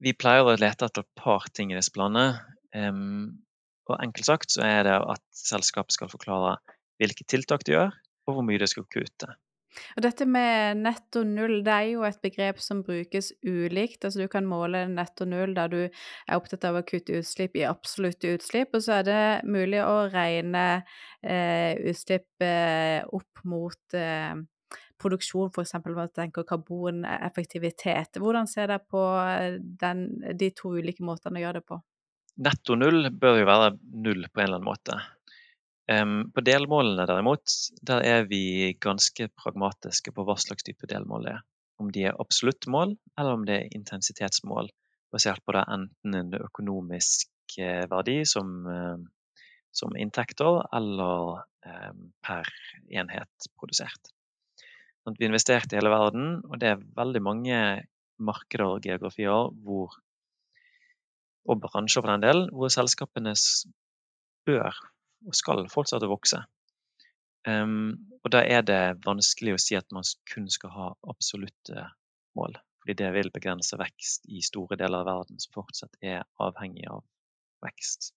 vi, 0.03 0.15
pleier 0.15 0.47
å 0.47 0.55
lete 0.57 0.87
etter 0.87 1.05
et 1.05 1.19
par 1.19 1.47
ting 1.53 1.71
i 1.71 1.77
disse 1.77 1.93
planene. 1.95 2.39
Um, 2.73 3.41
og 3.89 3.97
enkelt 3.97 4.27
sagt 4.27 4.53
så 4.53 4.61
er 4.65 4.83
det 4.85 4.95
at 4.95 5.23
selskapet 5.33 5.95
skal 5.95 6.11
forklare 6.11 6.59
hvilke 7.01 7.25
tiltak 7.25 7.65
de 7.65 7.73
gjør, 7.73 7.95
og 8.27 8.35
hvor 8.35 8.45
mye 8.45 8.61
de 8.61 8.67
skal 8.69 8.85
kutte. 8.93 9.33
Og 9.97 10.03
dette 10.03 10.25
med 10.29 10.81
netto 10.83 11.23
null, 11.27 11.59
det 11.65 11.73
er 11.73 11.87
jo 11.93 12.05
et 12.07 12.19
begrep 12.23 12.61
som 12.63 12.81
brukes 12.85 13.31
ulikt. 13.45 14.03
Altså 14.03 14.23
du 14.23 14.29
kan 14.31 14.47
måle 14.49 14.85
netto 14.91 15.27
null 15.29 15.55
der 15.57 15.71
du 15.71 15.79
er 15.85 16.37
opptatt 16.37 16.65
av 16.69 16.79
å 16.79 16.85
kutte 16.87 17.19
utslipp 17.19 17.57
i 17.59 17.67
absolutte 17.69 18.33
utslipp, 18.35 18.73
og 18.75 18.85
så 18.85 18.99
er 18.99 19.09
det 19.09 19.23
mulig 19.49 19.81
å 19.83 20.07
regne 20.11 20.65
eh, 21.21 21.75
utslipp 21.91 22.45
eh, 22.45 23.03
opp 23.05 23.43
mot 23.49 23.97
eh, 23.97 24.33
produksjon, 24.99 25.51
f.eks. 25.53 25.77
man 25.85 26.11
tenker 26.15 26.47
karboneffektivitet. 26.47 28.19
Hvordan 28.19 28.49
ser 28.51 28.67
dere 28.73 28.83
på 28.83 29.03
den, 29.79 30.03
de 30.35 30.51
to 30.55 30.75
ulike 30.75 31.05
måtene 31.05 31.39
å 31.39 31.45
gjøre 31.45 31.61
det 31.61 31.69
på? 31.69 31.79
Netto 32.39 32.75
null 32.79 33.09
bør 33.19 33.41
jo 33.41 33.47
være 33.47 33.71
null 33.99 34.27
på 34.31 34.39
en 34.39 34.45
eller 34.45 34.59
annen 34.59 34.67
måte. 34.67 34.99
På 35.89 36.41
delmålene 36.45 37.07
derimot, 37.09 37.49
der 37.81 38.03
er 38.05 38.27
vi 38.29 38.75
ganske 38.77 39.25
pragmatiske 39.41 40.11
på 40.13 40.25
hva 40.27 40.35
slags 40.37 40.67
type 40.67 40.85
delmål 40.89 41.23
det 41.25 41.31
er. 41.33 41.39
Om 41.81 41.89
de 41.95 42.03
er 42.05 42.19
absolutt 42.21 42.67
mål, 42.69 42.93
eller 43.17 43.37
om 43.39 43.45
det 43.47 43.55
er 43.55 43.77
intensitetsmål, 43.77 44.69
basert 45.09 45.41
på 45.41 45.55
det 45.55 45.63
enten 45.73 46.17
en 46.19 46.35
økonomisk 46.37 47.57
eh, 47.57 47.87
verdi 47.89 48.19
som, 48.29 48.67
som 49.73 49.97
inntekter, 49.97 50.61
eller 50.77 51.41
per 52.23 52.47
enhet 52.87 53.49
produsert. 53.59 54.13
Vi 55.17 55.25
investerte 55.25 55.73
i 55.73 55.79
hele 55.79 55.89
verden, 55.89 56.43
og 56.45 56.59
det 56.61 56.69
er 56.69 56.85
veldig 56.95 57.21
mange 57.25 57.57
markeder 58.21 58.75
og 58.75 58.85
geografier 58.85 59.49
hvor, 59.65 59.95
og 61.49 61.61
bransjer 61.63 62.03
for 62.03 62.13
den 62.13 62.25
del, 62.27 62.45
hvor 62.53 62.69
selskapene 62.73 63.33
bør 64.45 64.77
og 65.27 65.35
skal 65.35 65.65
fortsette 65.71 66.07
å 66.07 66.13
vokse. 66.13 66.43
Um, 67.47 68.09
og 68.23 68.33
da 68.35 68.43
er 68.43 68.65
det 68.67 68.81
vanskelig 69.05 69.55
å 69.55 69.61
si 69.61 69.77
at 69.79 69.87
man 69.95 70.07
kun 70.31 70.49
skal 70.51 70.73
ha 70.75 70.89
absolutte 71.11 71.87
mål. 72.37 72.59
Fordi 72.79 72.95
det 72.99 73.11
vil 73.15 73.31
begrense 73.33 73.79
vekst 73.79 74.27
i 74.31 74.43
store 74.45 74.79
deler 74.79 75.03
av 75.03 75.09
verden 75.09 75.41
som 75.41 75.55
fortsatt 75.59 75.99
er 76.03 76.23
avhengig 76.41 76.87
av 76.91 77.03
vekst. 77.65 78.13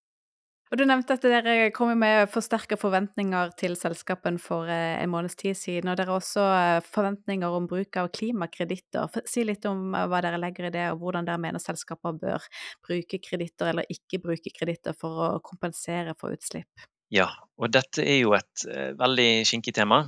Og 0.73 0.79
Du 0.81 0.87
nevnte 0.89 1.19
at 1.19 1.25
dere 1.29 1.69
kommer 1.77 1.99
med 2.01 2.31
forsterka 2.33 2.79
forventninger 2.81 3.51
til 3.61 3.75
selskapen 3.77 4.39
for 4.41 4.71
eh, 4.73 5.03
en 5.03 5.11
måneds 5.13 5.37
tid 5.37 5.59
siden. 5.59 5.91
Og 5.93 5.99
dere 5.99 6.09
har 6.09 6.23
også 6.23 6.47
eh, 6.57 6.87
forventninger 6.95 7.57
om 7.59 7.67
bruk 7.69 7.99
av 8.01 8.09
klimakreditter. 8.17 9.21
Si 9.29 9.45
litt 9.45 9.69
om 9.69 9.93
eh, 9.93 10.07
hva 10.09 10.23
dere 10.25 10.41
legger 10.41 10.71
i 10.71 10.73
det, 10.73 10.87
og 10.95 11.05
hvordan 11.05 11.29
dere 11.29 11.43
mener 11.45 11.61
selskaper 11.61 12.17
bør 12.23 12.49
bruke 12.89 13.21
kreditter 13.21 13.69
eller 13.69 13.93
ikke 13.93 14.23
bruke 14.25 14.55
kreditter 14.57 14.97
for 14.97 15.21
å 15.27 15.29
kompensere 15.45 16.17
for 16.17 16.33
utslipp. 16.33 16.89
Ja, 17.13 17.29
og 17.61 17.73
dette 17.75 18.05
er 18.05 18.23
jo 18.23 18.33
et 18.37 18.65
uh, 18.69 18.93
veldig 18.99 19.31
skinkig 19.49 19.75
tema. 19.77 20.07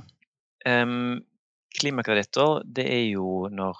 Um, 0.65 1.21
klimakreditter, 1.75 2.63
det 2.65 2.87
er 2.89 3.05
jo 3.11 3.45
når, 3.53 3.77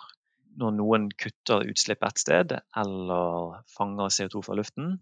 når 0.61 0.77
noen 0.77 1.09
kutter 1.17 1.65
utslipp 1.65 2.05
et 2.05 2.21
sted, 2.21 2.55
eller 2.77 3.59
fanger 3.73 4.13
CO2 4.13 4.45
fra 4.45 4.57
luften 4.59 4.97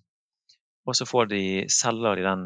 og 0.85 0.97
så 0.97 1.07
får 1.07 1.31
de, 1.31 1.43
selger 1.71 2.19
de 2.19 2.25
den, 2.27 2.45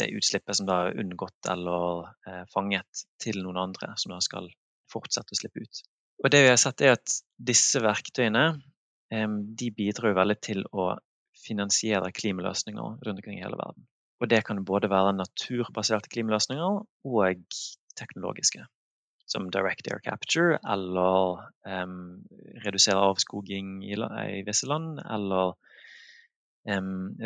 det 0.00 0.08
utslippet 0.16 0.56
som 0.56 0.68
da 0.68 0.80
er 0.86 1.00
unngått 1.02 1.50
eller 1.52 2.08
eh, 2.28 2.44
fanget, 2.52 3.04
til 3.20 3.42
noen 3.44 3.60
andre 3.60 3.92
som 4.00 4.14
da 4.14 4.20
skal 4.24 4.48
fortsette 4.90 5.36
å 5.36 5.40
slippe 5.40 5.64
ut. 5.64 5.82
Og 6.24 6.32
det 6.32 6.42
vi 6.44 6.50
har 6.52 6.60
sett 6.60 6.80
er 6.84 6.96
at 6.96 7.20
disse 7.36 7.82
verktøyene 7.84 8.46
eh, 9.12 9.28
de 9.28 9.70
bidrar 9.76 10.16
veldig 10.16 10.38
til 10.40 10.64
å 10.72 10.94
finansiere 11.40 12.12
klimaløsninger 12.12 13.00
rundt 13.04 13.20
omkring 13.20 13.38
i 13.38 13.44
hele 13.44 13.60
verden. 13.60 13.84
Og 14.20 14.28
det 14.28 14.42
kan 14.44 14.60
både 14.64 14.90
være 14.92 15.16
naturbaserte 15.16 16.10
klimaløsninger 16.12 16.82
og 17.08 17.44
teknologiske. 17.96 18.66
Som 19.30 19.46
direct 19.54 19.86
air 19.86 20.00
capture 20.02 20.58
eller 20.66 21.44
um, 21.62 22.22
redusere 22.64 22.98
avskoging 22.98 23.78
i, 23.86 23.94
i 23.94 24.42
visse 24.46 24.66
land, 24.66 24.98
eller 25.06 25.54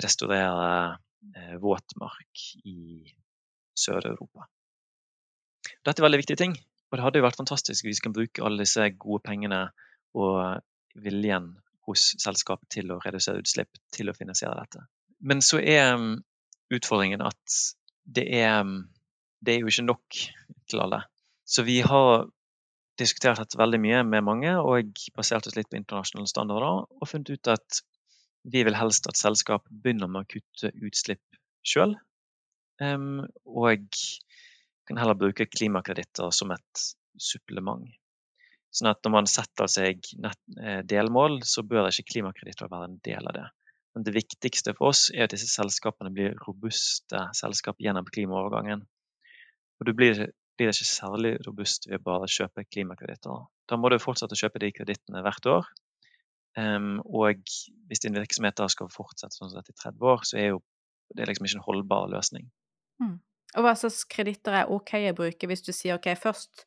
restaurere 0.04 0.68
uh, 0.94 1.54
våtmark 1.62 2.44
i 2.68 3.14
Sør-Europa. 3.74 4.46
Dette 5.84 6.00
er 6.00 6.06
veldig 6.06 6.20
viktige 6.20 6.42
ting, 6.44 6.54
og 6.90 6.98
det 6.98 7.04
hadde 7.06 7.20
jo 7.20 7.26
vært 7.26 7.40
fantastisk 7.40 7.88
hvis 7.88 7.98
vi 7.98 8.06
kan 8.06 8.14
bruke 8.14 8.44
alle 8.44 8.62
disse 8.62 8.86
gode 9.00 9.24
pengene 9.24 9.64
og 10.14 10.60
viljen 11.02 11.54
hos 11.88 12.12
selskapet 12.22 12.68
til 12.76 12.92
å 12.94 13.00
redusere 13.02 13.42
utslipp, 13.42 13.72
til 13.92 14.12
å 14.12 14.16
finansiere 14.16 14.54
dette. 14.60 14.84
Men 15.24 15.42
så 15.44 15.58
er 15.58 15.96
utfordringen 16.72 17.24
at 17.24 17.58
det 18.04 18.24
er, 18.36 18.64
det 19.44 19.54
er 19.54 19.64
jo 19.64 19.72
ikke 19.72 19.86
nok 19.88 20.20
til 20.70 20.82
alle. 20.84 21.02
Så 21.44 21.64
vi 21.66 21.80
har 21.84 22.26
diskutert 23.00 23.40
dette 23.42 23.58
veldig 23.58 23.80
mye 23.82 24.02
med 24.06 24.24
mange 24.26 24.52
og 24.60 24.92
basert 25.16 25.48
oss 25.48 25.56
litt 25.58 25.70
på 25.70 25.80
internasjonale 25.80 26.30
standarder 26.30 26.84
og 26.84 27.10
funnet 27.10 27.32
ut 27.34 27.50
at 27.52 27.80
vi 28.44 28.62
vil 28.66 28.76
helst 28.76 29.08
at 29.08 29.18
selskap 29.18 29.64
begynner 29.68 30.10
med 30.10 30.24
å 30.24 30.30
kutte 30.36 30.70
utslipp 30.84 31.38
sjøl, 31.64 31.94
um, 32.80 33.24
og 33.48 33.88
kan 34.84 35.00
heller 35.00 35.16
bruke 35.16 35.48
klimakreditter 35.48 36.28
som 36.36 36.52
et 36.52 36.82
supplement. 37.16 37.88
Sånn 38.74 38.90
at 38.90 39.00
når 39.06 39.14
man 39.14 39.28
setter 39.30 39.70
seg 39.70 40.02
eh, 40.26 40.80
delmål, 40.84 41.38
så 41.46 41.62
bør 41.64 41.88
ikke 41.88 42.10
klimakreditter 42.16 42.68
være 42.68 42.90
en 42.90 42.98
del 43.06 43.30
av 43.30 43.36
det. 43.36 43.44
Men 43.94 44.06
det 44.06 44.16
viktigste 44.16 44.74
for 44.74 44.90
oss 44.90 45.06
er 45.14 45.26
at 45.26 45.34
disse 45.34 45.48
selskapene 45.52 46.10
blir 46.14 46.34
robuste 46.46 47.28
selskap 47.38 47.78
gjennom 47.82 48.08
klimaovergangen. 48.10 48.82
Og 49.78 49.86
du 49.86 49.92
blir, 49.94 50.26
blir 50.58 50.72
ikke 50.72 50.88
særlig 50.88 51.36
robust 51.46 51.86
ved 51.90 52.02
bare 52.02 52.26
å 52.26 52.34
kjøpe 52.36 52.66
klimakreditter. 52.66 53.46
Da 53.70 53.78
må 53.78 53.90
du 53.90 54.00
fortsette 54.02 54.34
å 54.34 54.40
kjøpe 54.40 54.62
de 54.64 54.72
kredittene 54.74 55.22
hvert 55.24 55.50
år, 55.50 55.70
Um, 56.54 57.00
og 57.04 57.40
hvis 57.88 58.02
din 58.04 58.14
virksomhet 58.14 58.54
da 58.58 58.68
skal 58.70 58.90
fortsette 58.92 59.34
sånn 59.34 59.50
som 59.50 59.58
dette 59.58 59.74
i 59.74 59.80
30 59.80 60.06
år, 60.06 60.20
så 60.22 60.36
er 60.38 60.52
jo 60.52 60.60
det 61.18 61.26
liksom 61.26 61.48
ikke 61.48 61.58
en 61.58 61.66
holdbar 61.66 62.10
løsning. 62.12 62.46
Mm. 63.02 63.16
Og 63.58 63.66
hva 63.66 63.74
slags 63.78 64.04
kreditter 64.10 64.60
er 64.60 64.70
OK 64.70 64.94
å 65.10 65.16
bruke 65.18 65.50
hvis 65.50 65.64
du 65.66 65.72
sier 65.74 65.98
OK, 65.98 66.12
først 66.18 66.64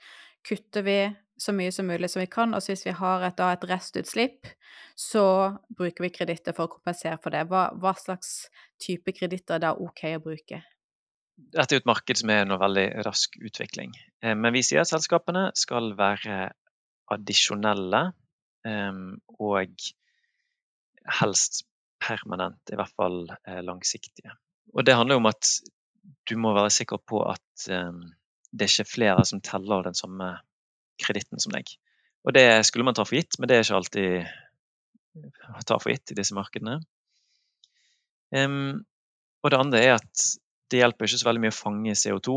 kutter 0.48 0.84
vi 0.84 0.98
så 1.38 1.54
mye 1.54 1.72
som 1.74 1.88
mulig 1.90 2.10
som 2.12 2.22
vi 2.22 2.30
kan, 2.32 2.56
og 2.58 2.66
hvis 2.66 2.86
vi 2.88 2.96
har 2.98 3.26
et, 3.28 3.38
da, 3.38 3.52
et 3.54 3.68
restutslipp, 3.70 4.50
så 4.98 5.26
bruker 5.78 6.08
vi 6.08 6.14
kreditter 6.14 6.56
for 6.58 6.68
å 6.68 6.74
kompensere 6.78 7.20
for 7.22 7.36
det. 7.36 7.46
Hva, 7.52 7.68
hva 7.78 7.94
slags 8.00 8.48
type 8.82 9.14
kreditter 9.14 9.60
er 9.60 9.66
da 9.68 9.74
OK 9.78 10.04
å 10.16 10.24
bruke? 10.24 10.64
Dette 11.38 11.70
er 11.70 11.78
jo 11.78 11.84
et 11.84 11.90
marked 11.90 12.18
som 12.18 12.32
er 12.34 12.46
en 12.46 12.58
veldig 12.58 12.88
rask 13.06 13.38
utvikling. 13.38 13.92
Eh, 14.26 14.34
men 14.34 14.56
vi 14.56 14.66
sier 14.66 14.82
at 14.82 14.90
selskapene 14.90 15.52
skal 15.58 15.92
være 16.00 16.48
addisjonelle 17.14 18.08
Ehm, 18.68 19.18
og 19.40 19.88
helst 21.20 21.64
permanent, 22.04 22.62
i 22.72 22.78
hvert 22.78 22.96
fall 23.00 23.24
eh, 23.30 23.62
langsiktige. 23.66 24.34
Og 24.74 24.86
det 24.86 24.98
handler 24.98 25.22
om 25.22 25.30
at 25.30 25.52
du 26.28 26.36
må 26.40 26.54
være 26.56 26.74
sikker 26.74 27.02
på 27.08 27.22
at 27.30 27.68
ehm, 27.72 28.04
det 28.52 28.68
er 28.68 28.74
ikke 28.74 28.96
flere 28.96 29.26
som 29.28 29.44
teller 29.44 29.86
den 29.88 29.98
samme 29.98 30.34
kreditten 31.02 31.42
som 31.44 31.54
deg. 31.56 31.70
Og 32.28 32.36
det 32.36 32.46
skulle 32.68 32.86
man 32.88 32.98
ta 32.98 33.06
for 33.08 33.18
gitt, 33.20 33.38
men 33.40 33.50
det 33.50 33.58
er 33.58 33.66
ikke 33.66 33.80
alltid 33.80 35.28
å 35.58 35.64
ta 35.66 35.78
for 35.80 35.94
gitt 35.94 36.14
i 36.14 36.18
disse 36.18 36.36
markedene. 36.38 36.80
Um, 38.36 38.84
og 39.44 39.54
det 39.54 39.62
andre 39.62 39.84
er 39.86 39.94
at 39.96 40.26
det 40.68 40.82
hjelper 40.82 41.08
ikke 41.08 41.22
så 41.22 41.30
veldig 41.30 41.46
mye 41.46 41.56
å 41.56 41.62
fange 41.62 41.96
CO2 41.96 42.34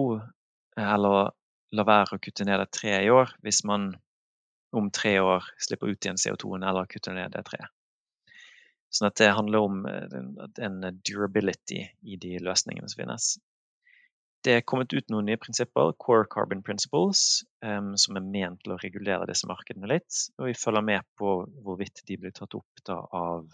eller 0.79 1.33
la 1.75 1.87
være 1.87 2.17
å 2.17 2.23
kutte 2.23 2.47
ned 2.47 2.63
et 2.63 2.73
tre 2.75 2.95
i 3.03 3.11
år 3.11 3.33
hvis 3.45 3.65
man 3.67 3.91
om 4.77 4.91
tre 4.95 5.17
år 5.19 5.47
slipper 5.59 5.91
ut 5.91 6.07
igjen 6.07 6.21
CO2-en 6.21 6.67
eller 6.67 6.87
kutter 6.91 7.17
ned 7.17 7.35
det 7.35 7.43
treet. 7.49 7.71
Sånn 8.91 9.07
at 9.11 9.19
det 9.19 9.31
handler 9.35 9.67
om 9.67 9.83
eh, 9.87 10.15
en 10.67 10.81
durability 11.07 11.83
i 12.03 12.19
de 12.23 12.39
løsningene 12.43 12.91
som 12.91 13.03
finnes. 13.03 13.33
Det 14.45 14.55
er 14.57 14.65
kommet 14.65 14.93
ut 14.97 15.11
noen 15.13 15.27
nye 15.29 15.41
prinsipper, 15.41 15.93
Core 16.01 16.25
Carbon 16.33 16.63
Principles, 16.65 17.43
som 17.61 18.17
er 18.17 18.25
ment 18.25 18.63
til 18.65 18.73
å 18.73 18.79
regulere 18.81 19.29
disse 19.29 19.49
markedene 19.51 19.91
litt. 19.91 20.23
Og 20.41 20.49
vi 20.49 20.57
følger 20.57 20.87
med 20.87 21.05
på 21.21 21.35
hvorvidt 21.61 22.01
de 22.09 22.17
blir 22.23 22.33
tatt 22.33 22.57
opp 22.57 22.81
da, 22.89 22.97
av 22.97 23.51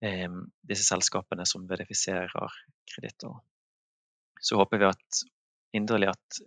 disse 0.00 0.86
selskapene 0.88 1.44
som 1.48 1.68
verifiserer 1.68 2.56
kreditter. 2.88 3.36
Så 4.40 4.56
håper 4.60 4.80
vi 4.80 4.88
at, 4.88 5.20
inderlig 5.76 6.14
at 6.14 6.40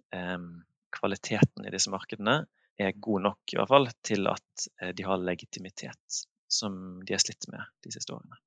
kvaliteten 0.97 1.69
i 1.69 1.73
disse 1.73 1.93
markedene 1.93 2.39
er 2.77 2.97
god 3.01 3.21
nok, 3.25 3.53
i 3.53 3.57
hvert 3.57 3.71
fall, 3.71 3.89
til 4.05 4.29
at 4.29 4.67
eh, 4.81 4.93
de 4.95 5.05
har 5.05 5.21
legitimitet, 5.21 6.21
som 6.47 6.99
de 7.05 7.15
har 7.15 7.23
slitt 7.23 7.49
med 7.51 7.65
de 7.85 7.93
siste 7.93 8.13
årene. 8.13 8.37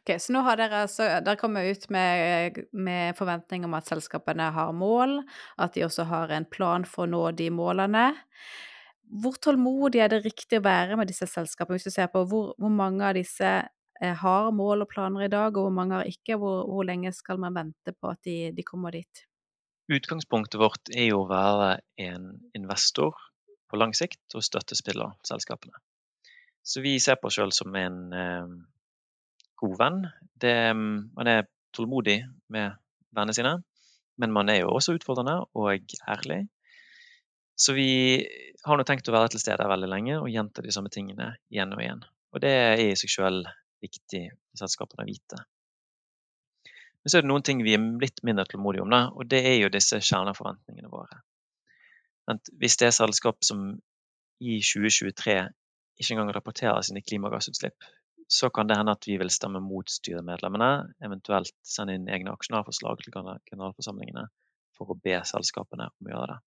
Ok, 0.00 0.20
Så 0.22 0.32
nå 0.32 0.42
har 0.46 0.58
dere, 0.60 0.84
altså, 0.86 1.06
dere 1.24 1.38
kommer 1.40 1.66
ut 1.66 1.88
med, 1.90 2.60
med 2.72 3.16
forventning 3.18 3.66
om 3.66 3.74
at 3.78 3.88
selskapene 3.90 4.50
har 4.54 4.72
mål, 4.76 5.18
at 5.58 5.74
de 5.74 5.84
også 5.86 6.06
har 6.06 6.32
en 6.34 6.46
plan 6.46 6.86
for 6.86 7.06
å 7.06 7.10
nå 7.10 7.22
de 7.38 7.48
målene. 7.50 8.08
Hvor 9.06 9.38
tålmodig 9.42 10.02
er 10.02 10.12
det 10.12 10.24
riktig 10.24 10.60
å 10.60 10.66
være 10.66 10.98
med 10.98 11.10
disse 11.10 11.28
selskapene, 11.30 11.78
hvis 11.78 11.88
du 11.90 11.94
ser 11.94 12.10
på 12.12 12.24
hvor, 12.30 12.52
hvor 12.58 12.72
mange 12.74 13.06
av 13.06 13.18
disse 13.18 13.50
eh, 13.66 14.16
har 14.22 14.50
mål 14.54 14.86
og 14.86 14.90
planer 14.90 15.26
i 15.26 15.32
dag, 15.32 15.54
og 15.54 15.68
hvor 15.68 15.74
mange 15.74 15.98
har 15.98 16.10
ikke? 16.10 16.38
Hvor, 16.42 16.64
hvor 16.70 16.86
lenge 16.86 17.14
skal 17.14 17.42
man 17.42 17.56
vente 17.58 17.94
på 17.94 18.12
at 18.12 18.22
de, 18.26 18.38
de 18.54 18.66
kommer 18.66 18.94
dit? 18.94 19.26
Utgangspunktet 19.86 20.58
vårt 20.58 20.90
er 20.94 21.12
jo 21.12 21.22
å 21.22 21.30
være 21.30 21.76
en 22.02 22.32
investor 22.58 23.14
på 23.70 23.78
lang 23.78 23.94
sikt 23.94 24.34
og 24.34 24.42
støttespiller 24.46 25.14
selskapene. 25.26 25.78
Så 26.66 26.82
vi 26.82 26.96
ser 27.02 27.18
på 27.20 27.30
oss 27.30 27.36
sjøl 27.38 27.52
som 27.54 27.74
en 27.78 28.00
eh, 28.14 28.56
god 29.60 29.78
venn. 29.80 30.02
Det, 30.40 30.56
man 30.76 31.30
er 31.30 31.48
tålmodig 31.76 32.20
med 32.52 32.76
vennene 33.16 33.36
sine, 33.36 33.54
men 34.20 34.34
man 34.34 34.50
er 34.52 34.62
jo 34.62 34.74
også 34.76 34.96
utfordrende 34.96 35.38
og 35.56 35.96
ærlig. 36.08 36.44
Så 37.56 37.72
vi 37.76 37.88
har 38.66 38.76
nå 38.76 38.84
tenkt 38.84 39.08
å 39.08 39.14
være 39.14 39.32
til 39.32 39.40
stede 39.40 39.68
veldig 39.68 39.88
lenge 39.88 40.18
og 40.20 40.28
gjenta 40.32 40.64
de 40.64 40.72
samme 40.74 40.92
tingene 40.92 41.34
igjen 41.52 41.72
og 41.72 41.80
igjen. 41.80 42.02
Og 42.36 42.42
det 42.44 42.52
er 42.52 42.82
i 42.82 42.90
seg 43.00 43.12
sjøl 43.12 43.44
viktig 43.84 44.26
for 44.32 44.60
selskapene 44.60 45.06
å 45.06 45.08
vite. 45.08 45.40
Men 47.00 47.12
så 47.12 47.18
er 47.18 47.24
det 47.24 47.30
noen 47.30 47.44
ting 47.46 47.62
vi 47.62 47.76
er 47.76 47.84
litt 48.02 48.20
mindre 48.26 48.44
tålmodige 48.50 48.82
om, 48.84 48.92
da, 48.92 49.06
og 49.14 49.28
det 49.30 49.40
er 49.46 49.60
jo 49.60 49.72
disse 49.72 50.00
kjerneforventningene 50.02 50.90
våre. 50.90 51.20
Hvis 52.58 52.76
det 52.80 52.88
er 52.88 52.96
selskap 52.96 53.38
som 53.46 53.68
i 54.42 54.58
2023 54.58 55.36
ikke 55.96 56.16
engang 56.16 56.32
rapporterer 56.34 56.82
sine 56.84 57.04
klimagassutslipp, 57.06 57.78
så 58.26 58.50
kan 58.50 58.66
det 58.66 58.76
hende 58.78 58.94
at 58.96 59.06
vi 59.06 59.16
vil 59.20 59.30
stemme 59.30 59.60
mot 59.62 59.90
styremedlemmene, 59.90 60.70
eventuelt 61.06 61.54
sende 61.66 61.94
inn 61.94 62.08
egne 62.10 62.34
aksjonærforslag 62.34 62.98
til 63.02 63.14
generalforsamlingene 63.14 64.26
for 64.76 64.92
å 64.92 64.98
be 64.98 65.20
selskapene 65.28 65.88
om 65.88 66.08
å 66.08 66.12
gjøre 66.12 66.34
det. 66.34 66.40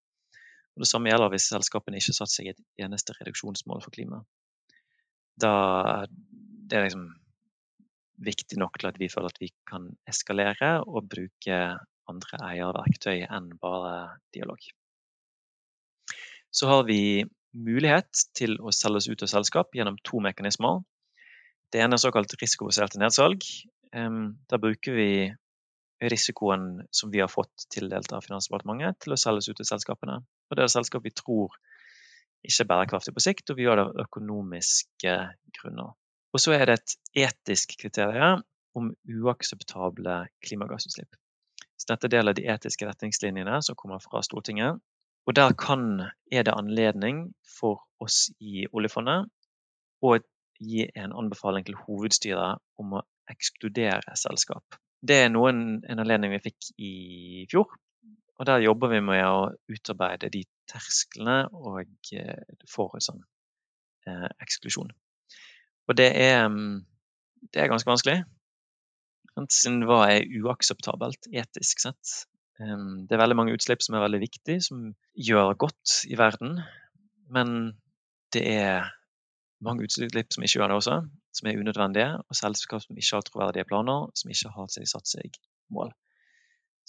Og 0.75 0.83
det 0.83 0.89
samme 0.91 1.11
gjelder 1.11 1.31
hvis 1.33 1.47
selskapene 1.51 1.99
ikke 1.99 2.13
satte 2.13 2.33
satt 2.33 2.35
seg 2.35 2.51
et 2.51 2.85
eneste 2.85 3.15
reduksjonsmål 3.17 3.81
for 3.83 3.95
klimaet. 3.95 4.27
Da 5.39 5.53
det 6.69 6.77
er 6.77 6.85
liksom 6.85 7.07
viktig 8.23 8.59
nok 8.59 8.77
til 8.79 8.89
at 8.91 8.99
vi 8.99 9.09
føler 9.11 9.31
at 9.31 9.41
vi 9.41 9.49
kan 9.69 9.87
eskalere 10.09 10.73
og 10.83 11.07
bruke 11.11 11.59
andre 12.09 12.39
eierverktøy 12.51 13.23
enn 13.25 13.53
bare 13.61 14.19
dialog. 14.35 14.59
Så 16.51 16.69
har 16.69 16.85
vi 16.87 17.25
mulighet 17.53 18.25
til 18.37 18.57
å 18.61 18.73
selge 18.75 19.01
oss 19.01 19.09
ut 19.09 19.23
av 19.25 19.31
selskap 19.31 19.75
gjennom 19.77 19.97
to 20.05 20.21
mekanismer. 20.21 20.81
Det 21.69 21.81
ene 21.83 21.97
er 21.97 22.01
såkalt 22.01 22.33
risikobaserte 22.41 23.01
nedsalg. 23.01 23.45
Da 23.93 24.57
bruker 24.61 24.95
vi 24.97 25.11
risikoen 25.99 26.87
som 26.95 27.11
vi 27.11 27.19
har 27.19 27.31
fått 27.31 27.67
tildelt 27.73 28.11
av 28.15 28.23
Finansdepartementet, 28.25 29.01
til 29.03 29.13
å 29.13 29.19
selge 29.19 29.43
oss 29.43 29.49
ut 29.51 29.59
til 29.59 29.67
selskapene. 29.67 30.19
Og 30.49 30.57
det 30.57 30.65
er 30.65 30.71
selskap 30.71 31.03
vi 31.05 31.13
tror 31.13 31.57
ikke 32.39 32.63
er 32.63 32.69
bærekraftig 32.69 33.13
på 33.15 33.23
sikt, 33.23 33.51
og 33.51 33.59
vi 33.59 33.65
gjør 33.65 33.81
det 33.81 33.85
av 33.87 34.05
økonomiske 34.05 35.15
grunner. 35.59 35.91
Og 36.31 36.41
så 36.41 36.53
er 36.55 36.69
det 36.69 36.77
et 36.79 36.95
etisk 37.25 37.75
kriterium 37.81 38.45
om 38.77 38.93
uakseptable 39.09 40.21
klimagassutslipp. 40.45 41.17
Så 41.79 41.89
dette 41.91 42.07
er 42.07 42.15
del 42.15 42.31
av 42.31 42.37
de 42.37 42.45
etiske 42.51 42.87
retningslinjene 42.87 43.59
som 43.65 43.77
kommer 43.79 43.99
fra 44.03 44.21
Stortinget. 44.23 44.79
Og 45.27 45.35
der 45.35 45.53
kan, 45.59 46.05
er 46.31 46.45
det 46.47 46.55
anledning 46.55 47.27
for 47.59 47.83
oss 48.01 48.29
i 48.39 48.65
oljefondet 48.71 49.27
å 50.05 50.15
gi 50.59 50.85
en 50.99 51.15
anbefaling 51.15 51.65
til 51.67 51.77
hovedstyret 51.85 52.61
om 52.81 52.97
å 52.99 53.03
ekskludere 53.31 54.15
selskap. 54.19 54.79
Det 54.99 55.21
er 55.23 55.29
noen, 55.31 55.79
en 55.87 56.01
anledning 56.03 56.33
vi 56.35 56.43
fikk 56.49 56.71
i 56.77 56.93
fjor. 57.51 57.71
Og 58.39 58.47
der 58.47 58.63
jobber 58.63 58.91
vi 58.93 59.01
med 59.03 59.23
å 59.27 59.49
utarbeide 59.71 60.31
de 60.31 60.45
tersklene 60.69 61.49
og 61.55 61.87
eh, 62.15 62.57
for 62.71 62.95
sånn 63.03 63.19
eh, 64.07 64.27
eksklusjon. 64.39 64.91
Og 65.89 65.97
det 65.97 66.09
er, 66.15 66.45
mm, 66.47 66.79
det 67.51 67.63
er 67.63 67.71
ganske 67.71 67.89
vanskelig. 67.89 68.21
Siden 69.39 69.85
hva 69.87 70.03
er 70.11 70.27
uakseptabelt 70.39 71.29
etisk 71.31 71.85
sett? 71.85 72.15
Det 72.59 73.15
er 73.15 73.21
veldig 73.21 73.37
mange 73.39 73.53
utslipp 73.55 73.79
som 73.85 73.95
er 73.95 74.03
veldig 74.03 74.19
viktige, 74.19 74.59
som 74.59 74.89
gjør 75.15 75.53
godt 75.63 76.01
i 76.11 76.17
verden. 76.19 76.57
Men 77.31 77.53
det 78.35 78.43
er 78.51 78.89
mange 79.65 79.85
utslipp 79.85 80.33
som 80.33 80.45
ikke 80.45 80.59
gjør 80.59 80.71
det 80.71 80.77
også, 80.79 80.97
som 81.35 81.49
er 81.49 81.59
unødvendige. 81.59 82.09
Og 82.25 82.37
selskap 82.37 82.83
som 82.83 82.97
ikke 82.97 83.15
har 83.17 83.25
troverdige 83.27 83.67
planer, 83.69 84.09
som 84.15 84.33
ikke 84.33 84.53
har 84.55 84.69
satt 84.71 85.09
seg 85.09 85.39
mål. 85.73 85.93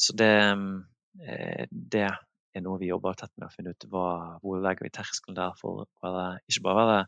Så 0.00 0.16
det, 0.16 0.32
eh, 1.26 1.64
det 1.70 2.06
er 2.08 2.64
noe 2.64 2.80
vi 2.80 2.90
jobber 2.90 3.18
tett 3.18 3.32
med 3.36 3.48
å 3.48 3.54
finne 3.54 3.74
ut 3.74 3.88
hva, 3.92 4.06
hvor 4.42 4.62
legger 4.62 4.86
vi 4.86 4.94
terskelen 4.94 5.38
der 5.38 5.56
for 5.60 5.84
å 5.84 5.88
være, 6.04 6.40
ikke 6.48 6.64
bare 6.66 6.86
være 6.88 7.02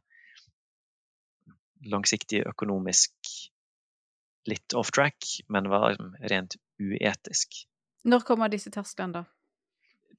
langsiktig 1.92 2.44
økonomisk 2.46 3.32
litt 4.50 4.74
off 4.78 4.90
track, 4.94 5.16
men 5.50 5.70
være 5.70 5.94
liksom 5.94 6.12
rent 6.30 6.58
uetisk. 6.82 7.62
Når 8.06 8.26
kommer 8.26 8.50
disse 8.50 8.72
tersklene, 8.74 9.22
da? 9.22 9.24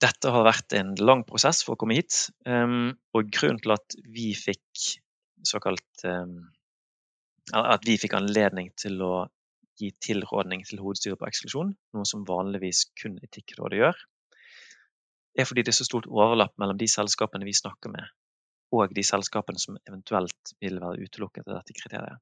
Dette 0.04 0.32
har 0.34 0.46
vært 0.48 0.76
en 0.76 0.94
lang 1.00 1.24
prosess 1.28 1.62
for 1.64 1.76
å 1.76 1.80
komme 1.80 1.96
hit. 1.96 2.30
Um, 2.48 2.96
og 3.16 3.30
grunnen 3.32 3.62
til 3.64 3.76
at 3.76 3.96
vi 4.12 4.32
fikk 4.36 5.03
såkalt 5.48 6.06
um, 6.10 6.38
At 7.54 7.84
vi 7.84 7.98
fikk 8.00 8.16
anledning 8.16 8.72
til 8.80 9.02
å 9.04 9.14
gi 9.80 9.90
tilrådning 10.06 10.64
til 10.68 10.80
hovedstyret 10.80 11.20
på 11.20 11.28
eksklusjon, 11.28 11.74
noe 11.98 12.08
som 12.08 12.26
vanligvis 12.28 12.86
kun 13.02 13.18
Etikkrådet 13.26 13.80
gjør, 13.82 14.04
er 15.34 15.48
fordi 15.50 15.64
det 15.66 15.74
er 15.74 15.80
så 15.80 15.88
stort 15.88 16.08
overlapp 16.08 16.54
mellom 16.62 16.78
de 16.78 16.88
selskapene 16.88 17.48
vi 17.48 17.56
snakker 17.58 17.92
med, 17.92 18.06
og 18.74 18.94
de 18.94 19.04
selskapene 19.06 19.60
som 19.60 19.80
eventuelt 19.82 20.54
vil 20.62 20.80
være 20.82 21.08
utelukket 21.08 21.50
av 21.50 21.60
dette 21.60 21.76
kriteriet. 21.78 22.22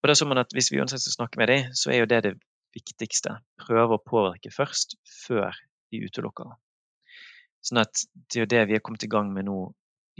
Og 0.00 0.08
det 0.08 0.14
er 0.14 0.20
sånn 0.20 0.40
at 0.40 0.54
Hvis 0.56 0.70
vi 0.72 0.80
ønsker 0.80 1.00
å 1.00 1.16
snakke 1.16 1.40
med 1.40 1.50
dem, 1.52 1.74
så 1.76 1.92
er 1.92 2.02
jo 2.02 2.08
det 2.08 2.22
det 2.24 2.34
viktigste. 2.76 3.36
Prøve 3.60 3.98
å 3.98 4.04
påvirke 4.04 4.52
først, 4.54 4.96
før 5.26 5.56
vi 5.92 6.04
utelukker. 6.06 6.54
Sånn 7.60 7.82
at 7.82 8.06
Det 8.14 8.38
er 8.38 8.46
jo 8.46 8.52
det 8.54 8.64
vi 8.68 8.78
har 8.78 8.84
kommet 8.84 9.04
i 9.04 9.12
gang 9.12 9.32
med 9.34 9.48
nå 9.48 9.58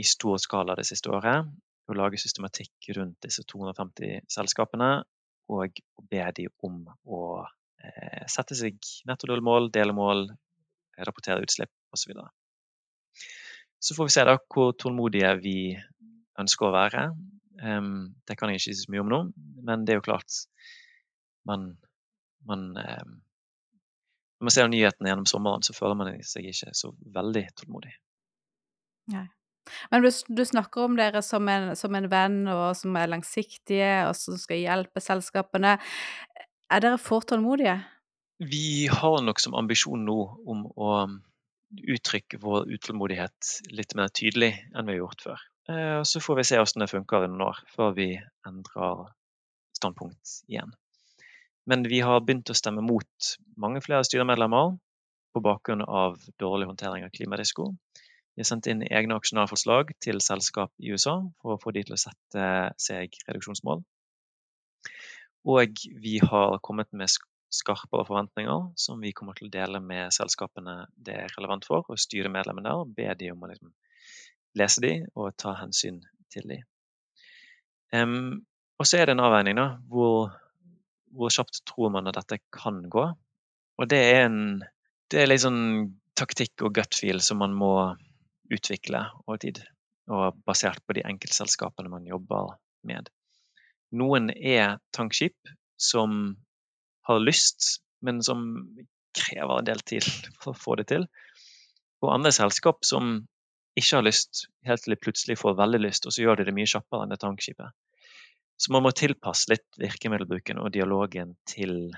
i 0.00 0.04
stor 0.06 0.40
skala 0.40 0.76
det 0.78 0.86
siste 0.88 1.12
året. 1.12 1.48
Å 1.90 1.96
lage 1.98 2.20
systematikk 2.22 2.92
rundt 2.96 3.18
disse 3.26 3.44
250 3.50 4.26
selskapene 4.30 4.90
og 5.50 5.80
be 6.10 6.22
dem 6.36 6.52
om 6.66 6.84
å 7.10 7.22
eh, 7.42 8.26
sette 8.30 8.56
seg 8.58 8.78
netto 9.10 9.28
null-mål, 9.30 9.70
dele 9.74 9.94
mål, 9.96 10.28
rapportere 11.00 11.42
utslipp 11.44 11.72
osv. 11.94 12.14
Så, 12.14 12.28
så 13.80 13.96
får 13.96 14.08
vi 14.08 14.14
se 14.14 14.26
da 14.28 14.36
hvor 14.38 14.76
tålmodige 14.78 15.32
vi 15.42 15.56
ønsker 16.40 16.68
å 16.68 16.74
være. 16.74 17.08
Um, 17.60 18.12
det 18.28 18.38
kan 18.38 18.52
jeg 18.52 18.60
ikke 18.60 18.70
si 18.70 18.84
så 18.84 18.92
mye 18.92 19.02
om 19.02 19.10
nå, 19.10 19.18
men 19.66 19.82
det 19.84 19.94
er 19.94 19.98
jo 20.00 20.06
klart 20.06 20.38
man, 21.48 21.74
man 22.48 22.70
um, 22.76 23.18
Når 24.40 24.46
man 24.48 24.54
ser 24.54 24.70
nyhetene 24.72 25.10
gjennom 25.10 25.26
sommeren, 25.28 25.64
så 25.66 25.74
føler 25.76 25.98
man 26.00 26.14
seg 26.24 26.46
ikke 26.48 26.70
så 26.76 26.94
veldig 27.16 27.42
tålmodig. 27.60 27.92
Nei. 29.12 29.26
Men 29.92 30.04
du, 30.04 30.10
du 30.10 30.42
snakker 30.46 30.88
om 30.88 30.96
dere 30.98 31.22
som 31.22 31.48
en, 31.52 31.72
som 31.78 31.94
en, 31.94 32.08
venn, 32.10 32.42
og 32.50 32.74
som 32.78 32.96
er 32.98 33.10
langsiktige, 33.12 33.92
og 34.08 34.14
som 34.18 34.38
skal 34.40 34.62
hjelpe 34.62 35.02
selskapene. 35.04 35.76
Er 36.70 36.84
dere 36.84 37.00
for 37.02 37.26
tålmodige? 37.26 37.78
Vi 38.40 38.88
har 38.88 39.20
nok 39.22 39.40
som 39.42 39.56
ambisjon 39.58 40.06
nå 40.06 40.18
om 40.48 40.64
å 40.72 40.92
uttrykke 41.70 42.40
vår 42.42 42.70
utålmodighet 42.74 43.50
litt 43.76 43.94
mer 43.98 44.10
tydelig 44.16 44.54
enn 44.74 44.88
vi 44.88 44.96
har 44.96 45.02
gjort 45.04 45.24
før. 45.26 45.42
Eh, 45.70 46.02
så 46.02 46.22
får 46.24 46.40
vi 46.40 46.46
se 46.48 46.58
hvordan 46.58 46.84
det 46.84 46.90
funker 46.90 47.24
i 47.26 47.30
noen 47.30 47.48
år, 47.50 47.60
før 47.70 47.92
vi 47.98 48.10
endrer 48.48 49.04
standpunkt 49.76 50.38
igjen. 50.48 50.72
Men 51.70 51.84
vi 51.86 52.00
har 52.02 52.22
begynt 52.24 52.50
å 52.50 52.56
stemme 52.56 52.82
mot 52.82 53.34
mange 53.60 53.82
flere 53.84 54.06
styremedlemmer 54.08 54.72
på 55.34 55.42
bakgrunn 55.44 55.84
av 55.84 56.16
dårlig 56.40 56.66
håndtering 56.70 57.04
av 57.06 57.12
klimarisiko. 57.14 57.68
Vi 58.34 58.42
har 58.42 58.48
sendt 58.48 58.68
inn 58.70 58.84
egne 58.86 59.16
aksjonærforslag 59.18 59.94
til 60.04 60.20
selskap 60.24 60.72
i 60.78 60.92
USA 60.94 61.16
for 61.42 61.56
å 61.56 61.60
få 61.60 61.74
de 61.76 61.82
til 61.86 61.96
å 61.96 62.00
sette 62.00 62.46
seg 62.80 63.16
reduksjonsmål. 63.26 63.82
Og 65.50 65.82
vi 66.04 66.18
har 66.22 66.58
kommet 66.62 66.90
med 66.92 67.10
skarpere 67.50 68.06
forventninger 68.06 68.70
som 68.78 69.00
vi 69.02 69.12
kommer 69.16 69.34
til 69.36 69.48
å 69.48 69.54
dele 69.54 69.80
med 69.82 70.14
selskapene 70.14 70.84
det 70.96 71.16
er 71.24 71.32
relevant 71.36 71.66
for, 71.66 71.86
og 71.88 71.98
styre 71.98 72.30
medlemmene 72.32 72.68
der 72.68 72.82
og 72.84 72.92
be 72.94 73.08
de 73.18 73.32
om 73.32 73.42
å 73.42 73.50
liksom 73.50 73.72
lese 74.58 74.84
de 74.84 74.92
og 75.14 75.32
ta 75.38 75.56
hensyn 75.58 76.00
til 76.30 76.46
de. 76.50 76.60
Um, 77.94 78.46
og 78.78 78.86
så 78.86 79.00
er 79.00 79.08
det 79.08 79.16
en 79.16 79.24
avveining, 79.24 79.58
da. 79.58 79.66
Hvor, 79.90 80.30
hvor, 81.10 81.32
kjapt 81.34 81.64
tror 81.68 81.90
man 81.92 82.08
at 82.08 82.20
dette 82.20 82.38
kan 82.54 82.84
gå? 82.90 83.08
Og 83.80 83.90
det 83.90 84.00
er 84.12 84.28
en 84.28 84.62
det 85.10 85.24
er 85.24 85.26
litt 85.26 85.42
sånn 85.42 85.62
taktikk 86.14 86.62
og 86.62 86.76
gut 86.76 86.94
feel 86.94 87.18
som 87.24 87.40
man 87.42 87.54
må 87.56 87.72
utvikle 88.52 89.04
over 89.26 89.40
tid. 89.42 89.62
Og 90.10 90.38
basert 90.46 90.82
på 90.86 90.96
de 90.96 91.04
enkeltselskapene 91.06 91.92
man 91.92 92.06
jobber 92.08 92.56
med. 92.86 93.10
Noen 93.94 94.30
er 94.30 94.78
tankskip 94.94 95.52
som 95.80 96.36
har 97.08 97.22
lyst, 97.22 97.80
men 98.04 98.22
som 98.22 98.46
krever 99.16 99.58
en 99.58 99.68
del 99.68 99.82
tid 99.86 100.06
for 100.40 100.52
å 100.52 100.60
få 100.60 100.76
det 100.80 100.88
til. 100.92 101.06
Og 102.00 102.14
andre 102.14 102.32
selskap 102.34 102.84
som 102.86 103.20
ikke 103.78 103.98
har 103.98 104.06
lyst, 104.06 104.46
helt 104.66 104.82
til 104.84 104.94
de 104.94 105.00
plutselig 105.00 105.38
får 105.40 105.58
veldig 105.58 105.80
lyst, 105.82 106.06
og 106.06 106.14
så 106.14 106.24
gjør 106.24 106.40
de 106.40 106.48
det 106.48 106.54
mye 106.56 106.70
kjappere 106.70 107.06
enn 107.06 107.12
det 107.12 107.20
tankskipet. 107.22 107.74
Så 108.60 108.74
man 108.74 108.84
må 108.84 108.92
tilpasse 108.92 109.48
litt 109.52 109.78
virkemiddelbruken 109.80 110.60
og 110.60 110.72
dialogen 110.74 111.32
til 111.48 111.94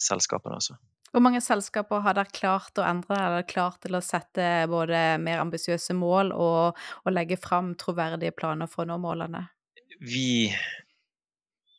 selskapene 0.00 0.60
også. 0.60 0.76
Hvor 1.10 1.22
mange 1.24 1.40
selskaper 1.42 2.04
har 2.04 2.14
dere 2.14 2.30
klart 2.30 2.78
å 2.78 2.86
endre, 2.86 3.16
eller 3.18 3.48
klart 3.48 3.80
til 3.82 3.98
å 3.98 4.02
sette 4.04 4.44
både 4.70 5.18
mer 5.22 5.42
ambisiøse 5.42 5.96
mål 5.98 6.30
og, 6.36 6.78
og 7.02 7.14
legge 7.14 7.38
fram 7.40 7.72
troverdige 7.78 8.36
planer 8.36 8.70
for 8.70 8.84
å 8.84 8.92
nå 8.92 9.00
målene? 9.02 9.42
Vi 10.00 10.46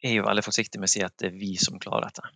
er 0.03 0.17
jo 0.17 0.25
veldig 0.25 0.43
forsiktige 0.43 0.81
med 0.81 0.91
å 0.91 0.93
si 0.95 1.03
at 1.05 1.15
det 1.21 1.31
er 1.31 1.39
vi 1.39 1.53
som 1.61 1.79
klarer 1.79 2.09
dette. 2.09 2.27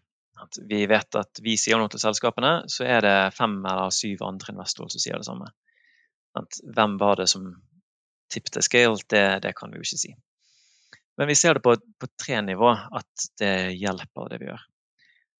At 0.45 0.59
vi 0.69 0.81
vet 0.87 1.17
at 1.19 1.41
vi 1.43 1.55
sier 1.59 1.79
noe 1.79 1.91
til 1.91 2.01
selskapene, 2.01 2.65
så 2.71 2.87
er 2.87 3.03
det 3.03 3.15
fem 3.35 3.57
eller 3.63 3.91
syv 3.95 4.23
andre 4.27 4.53
investorer 4.55 4.93
som 4.93 5.03
sier 5.03 5.19
det 5.19 5.27
samme. 5.27 5.49
At 6.35 6.59
hvem 6.75 6.95
var 7.01 7.19
det 7.19 7.27
som 7.31 7.49
tippet 8.31 8.63
scale, 8.63 8.99
det, 9.11 9.25
det, 9.43 9.53
kan 9.55 9.71
vi 9.71 9.79
jo 9.79 9.87
ikke 9.87 10.01
si. 10.01 10.13
Men 11.19 11.29
vi 11.31 11.37
ser 11.39 11.55
det 11.55 11.63
på, 11.63 11.75
på 11.75 12.09
tre 12.19 12.41
nivå 12.43 12.71
at 12.71 13.27
det 13.39 13.75
hjelper, 13.79 14.31
det 14.31 14.41
vi 14.41 14.49
gjør. 14.49 14.65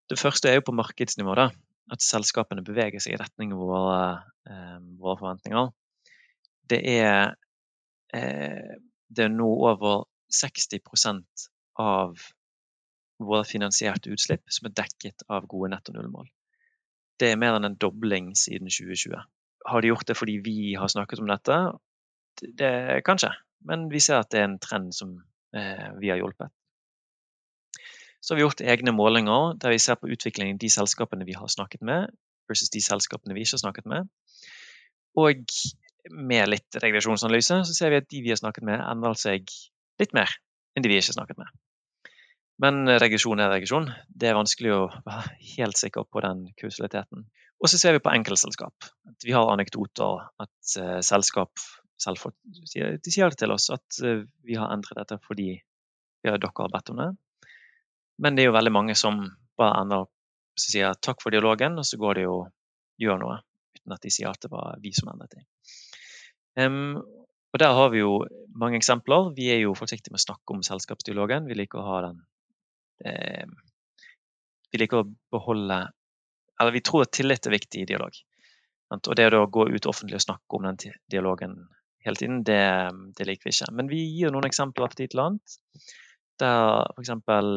Det 0.10 0.20
første 0.22 0.50
er 0.50 0.60
jo 0.60 0.68
på 0.68 0.76
markedsnivå. 0.78 1.36
da, 1.36 1.50
At 1.92 2.02
selskapene 2.02 2.64
beveger 2.66 3.00
seg 3.00 3.14
i 3.14 3.22
retning 3.22 3.54
av 3.54 3.60
våre, 3.60 4.24
eh, 4.50 4.80
våre 4.98 5.18
forventninger. 5.20 5.72
Det 6.68 6.82
er, 6.82 7.36
eh, 8.14 8.76
det 9.10 9.26
er 9.26 9.30
nå 9.30 9.50
over 9.70 10.06
60% 10.32 11.50
av 11.78 12.18
våre 13.20 13.46
finansierte 13.46 14.12
utslipp 14.12 14.44
som 14.50 14.68
er 14.68 14.76
dekket 14.76 15.24
av 15.30 15.48
gode 15.48 15.70
netto 15.72 15.94
nullmål. 15.94 16.28
det 17.18 17.32
er 17.32 17.38
mer 17.40 17.56
enn 17.56 17.64
en 17.64 17.78
dobling 17.80 18.34
siden 18.36 18.68
2020. 18.68 19.16
Har 19.66 19.82
de 19.82 19.88
gjort 19.88 20.06
det 20.06 20.18
fordi 20.18 20.34
vi 20.44 20.74
har 20.76 20.90
snakket 20.92 21.20
om 21.20 21.28
dette? 21.28 21.60
Det, 22.42 23.04
Kanskje, 23.08 23.32
men 23.64 23.88
vi 23.88 24.02
ser 24.04 24.20
at 24.20 24.30
det 24.34 24.42
er 24.42 24.50
en 24.50 24.60
trend 24.60 24.94
som 24.94 25.14
eh, 25.56 25.94
vi 26.02 26.10
har 26.12 26.18
hjulpet. 26.18 26.52
Så 28.26 28.34
har 28.34 28.40
vi 28.40 28.46
gjort 28.48 28.62
egne 28.66 28.90
målinger 28.96 29.54
der 29.62 29.76
vi 29.76 29.82
ser 29.82 30.00
på 30.02 30.10
utviklingen 30.10 30.58
i 30.58 30.62
de 30.64 30.70
selskapene 30.74 31.28
vi 31.28 31.36
har 31.38 31.50
snakket 31.52 31.84
med, 31.86 32.10
versus 32.50 32.72
de 32.74 32.82
selskapene 32.82 33.38
vi 33.38 33.44
ikke 33.46 33.60
har 33.60 33.62
snakket 33.68 33.90
med. 33.92 34.10
Og 35.22 35.46
med 36.10 36.50
litt 36.50 36.80
regresjonsanalyse 36.82 37.60
så 37.70 37.76
ser 37.78 37.94
vi 37.94 38.02
at 38.02 38.10
de 38.10 38.24
vi 38.26 38.34
har 38.34 38.42
snakket 38.42 38.66
med, 38.66 38.82
endrer 38.82 39.20
seg 39.22 39.54
litt 40.02 40.18
mer 40.18 40.34
enn 40.74 40.82
de 40.82 40.90
vi 40.90 40.98
ikke 40.98 41.12
har 41.14 41.20
snakket 41.20 41.42
med. 41.44 41.54
Men 42.66 42.88
regresjon 43.04 43.42
er 43.44 43.52
regresjon. 43.52 43.90
Det 44.08 44.32
er 44.32 44.38
vanskelig 44.38 44.74
å 44.74 44.84
være 45.06 45.36
helt 45.56 45.78
sikker 45.78 46.08
på 46.10 46.24
den 46.26 46.46
kausaliteten. 46.58 47.28
Og 47.62 47.72
så 47.72 47.80
ser 47.80 47.96
vi 47.96 48.04
på 48.04 48.14
enkeltselskap. 48.16 48.88
At 49.12 49.26
vi 49.28 49.36
har 49.36 49.52
anekdoter. 49.52 50.24
At 50.42 50.76
uh, 50.80 51.00
selskap 51.06 51.62
selv 52.02 52.26
de 52.44 53.12
sier 53.12 53.32
det 53.32 53.40
til 53.40 53.54
oss 53.54 53.70
at 53.76 54.00
uh, 54.04 54.24
vi 54.44 54.58
har 54.60 54.72
endret 54.74 54.98
dette 55.04 55.20
fordi 55.24 55.54
har, 56.26 56.40
dere 56.42 56.52
har 56.58 56.74
bedt 56.74 56.92
om 56.92 57.04
det. 57.04 57.12
Men 58.22 58.36
det 58.36 58.46
er 58.46 58.50
jo 58.50 58.56
veldig 58.56 58.74
mange 58.74 58.96
som 59.00 59.20
bare 59.60 59.82
ender 59.82 60.06
opp 60.06 60.12
og 60.56 60.64
sier 60.64 60.96
takk 61.04 61.20
for 61.24 61.36
dialogen, 61.36 61.76
og 61.80 61.88
så 61.88 62.00
går 62.00 62.22
de 62.22 62.30
og 62.32 62.48
gjør 63.02 63.20
noe 63.20 63.42
uten 63.76 63.96
at 63.96 64.06
de 64.06 64.12
sier 64.14 64.32
at 64.32 64.40
det 64.42 64.52
var 64.54 64.80
vi 64.84 64.94
som 64.96 65.12
endret 65.12 65.36
det. 65.36 65.44
Um, 66.56 67.04
og 67.56 67.60
Der 67.60 67.72
har 67.76 67.90
vi 67.92 68.02
jo 68.02 68.26
mange 68.56 68.76
eksempler. 68.80 69.30
Vi 69.36 69.48
er 69.52 69.62
jo 69.62 69.76
forsiktige 69.80 70.12
med 70.12 70.20
å 70.20 70.26
snakke 70.26 70.56
om 70.56 70.64
selskapsdialogen. 70.64 71.48
Vi 71.48 71.56
liker 71.56 71.80
å 71.80 71.86
ha 71.88 72.00
den 72.10 72.18
eh, 73.08 73.48
Vi 74.74 74.82
liker 74.82 75.00
å 75.00 75.08
beholde 75.32 75.78
Eller 76.60 76.76
vi 76.76 76.82
tror 76.84 77.06
at 77.06 77.14
tillit 77.16 77.48
er 77.48 77.56
viktig 77.56 77.84
i 77.84 77.88
dialog. 77.88 78.12
Og 78.96 79.16
det 79.16 79.30
å 79.32 79.48
gå 79.48 79.70
ut 79.72 79.88
offentlig 79.88 80.20
og 80.20 80.26
snakke 80.26 80.60
om 80.60 80.68
den 80.68 80.98
dialogen 81.12 81.56
hele 82.06 82.20
tiden, 82.20 82.44
det, 82.44 82.60
det 83.18 83.28
liker 83.28 83.48
vi 83.48 83.56
ikke. 83.56 83.72
Men 83.72 83.88
vi 83.90 84.04
gir 84.04 84.36
noen 84.36 84.48
eksempler 84.48 84.92
på 84.92 85.00
tid 85.00 85.14
til 85.16 85.24
annet. 85.24 85.56
Der 86.42 86.84
f.eks. 86.98 87.12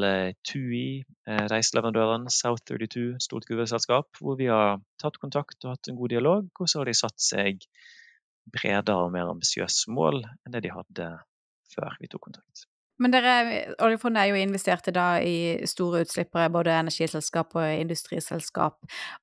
Eh, 0.06 0.34
TUI, 0.46 1.02
eh, 1.26 1.44
reiseleverandøren 1.50 2.28
South32, 2.30 3.16
stort 3.24 3.48
gruveselskap, 3.50 4.20
hvor 4.20 4.38
vi 4.38 4.46
har 4.52 4.78
tatt 5.02 5.18
kontakt 5.18 5.64
og 5.64 5.74
hatt 5.74 5.90
en 5.90 5.98
god 5.98 6.14
dialog, 6.14 6.50
og 6.60 6.70
så 6.70 6.80
har 6.82 6.90
de 6.90 6.94
satt 6.94 7.18
seg 7.18 7.66
bredere 8.54 9.04
og 9.04 9.12
mer 9.12 9.30
ambisiøse 9.34 9.90
mål 9.92 10.22
enn 10.22 10.54
det 10.54 10.62
de 10.68 10.72
hadde 10.72 11.08
før 11.74 11.98
vi 12.00 12.10
tok 12.12 12.28
kontakt. 12.30 12.68
Men 12.98 13.12
dere, 13.14 13.34
oljefondet 13.84 14.24
er 14.24 14.32
jo 14.32 14.40
investert 14.42 14.88
i 14.90 14.94
dag 14.94 15.22
i 15.22 15.66
store 15.70 16.02
utslippere, 16.02 16.48
både 16.50 16.74
energiselskap 16.74 17.54
og 17.54 17.66
industriselskap. 17.68 18.78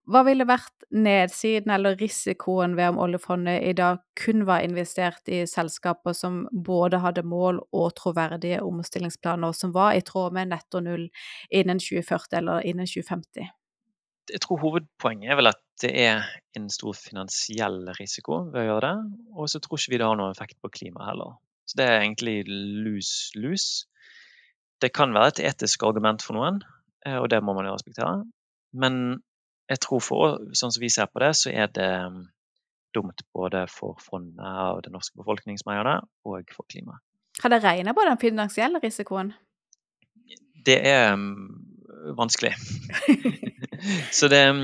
Hva 0.07 0.21
ville 0.27 0.47
vært 0.47 0.87
nedsiden 0.95 1.73
eller 1.75 1.97
risikoen 1.99 2.77
ved 2.79 2.93
om 2.93 3.01
oljefondet 3.03 3.65
i 3.67 3.73
dag 3.75 3.99
kun 4.15 4.45
var 4.47 4.63
investert 4.63 5.27
i 5.27 5.43
selskaper 5.49 6.15
som 6.15 6.45
både 6.51 7.01
hadde 7.03 7.25
mål 7.27 7.59
og 7.75 7.91
troverdige 7.99 8.63
omstillingsplaner 8.63 9.51
som 9.57 9.75
var 9.75 9.97
i 9.97 10.05
tråd 10.07 10.37
med 10.37 10.53
netto 10.53 10.79
null 10.83 11.09
innen 11.51 11.81
2040 11.83 12.39
eller 12.39 12.63
innen 12.63 12.87
2050? 12.87 13.51
Jeg 14.31 14.41
tror 14.41 14.61
hovedpoenget 14.63 15.33
er 15.33 15.37
vel 15.37 15.51
at 15.51 15.61
det 15.83 15.91
er 16.01 16.23
en 16.57 16.69
stor 16.71 16.95
finansiell 16.97 17.83
risiko 17.99 18.45
ved 18.53 18.63
å 18.63 18.69
gjøre 18.69 18.87
det. 18.87 19.25
Og 19.35 19.51
så 19.51 19.59
tror 19.61 19.77
ikke 19.77 19.93
vi 19.93 19.99
det 20.01 20.07
har 20.07 20.17
noen 20.17 20.33
effekt 20.33 20.57
på 20.63 20.71
klimaet 20.71 21.11
heller. 21.11 21.35
Så 21.65 21.79
det 21.79 21.85
er 21.89 22.01
egentlig 22.03 22.43
lus-lus. 22.47 23.85
Det 24.81 24.91
kan 24.93 25.13
være 25.15 25.33
et 25.35 25.43
etisk 25.49 25.83
argument 25.87 26.21
for 26.23 26.37
noen, 26.37 26.61
eh, 27.05 27.17
og 27.17 27.29
det 27.33 27.41
må 27.43 27.55
man 27.57 27.67
jo 27.69 27.73
respektere. 27.73 28.25
Men 28.75 29.23
jeg 29.69 29.81
tror 29.81 30.03
for 30.03 30.37
sånn 30.53 30.73
som 30.73 30.83
vi 30.83 30.91
ser 30.93 31.09
på 31.09 31.23
det, 31.23 31.31
så 31.39 31.49
er 31.49 31.71
det 31.73 31.89
mm, 32.11 32.21
dumt 32.95 33.25
både 33.33 33.65
for 33.71 33.97
fondet 34.03 34.45
og 34.45 34.83
den 34.85 34.93
norske 34.95 35.17
befolkning 35.17 35.57
som 35.61 35.73
eier 35.73 35.87
det, 35.87 35.97
og 36.27 36.53
for 36.53 36.67
klimaet. 36.69 37.01
Har 37.41 37.51
dere 37.51 37.65
regna 37.65 37.95
på 37.95 38.05
den 38.07 38.21
finansielle 38.21 38.79
risikoen? 38.83 39.33
Det 40.65 40.77
er 40.87 41.13
um, 41.13 41.25
vanskelig. 42.17 42.53
så 44.17 44.29
det 44.31 44.41
um, 44.49 44.63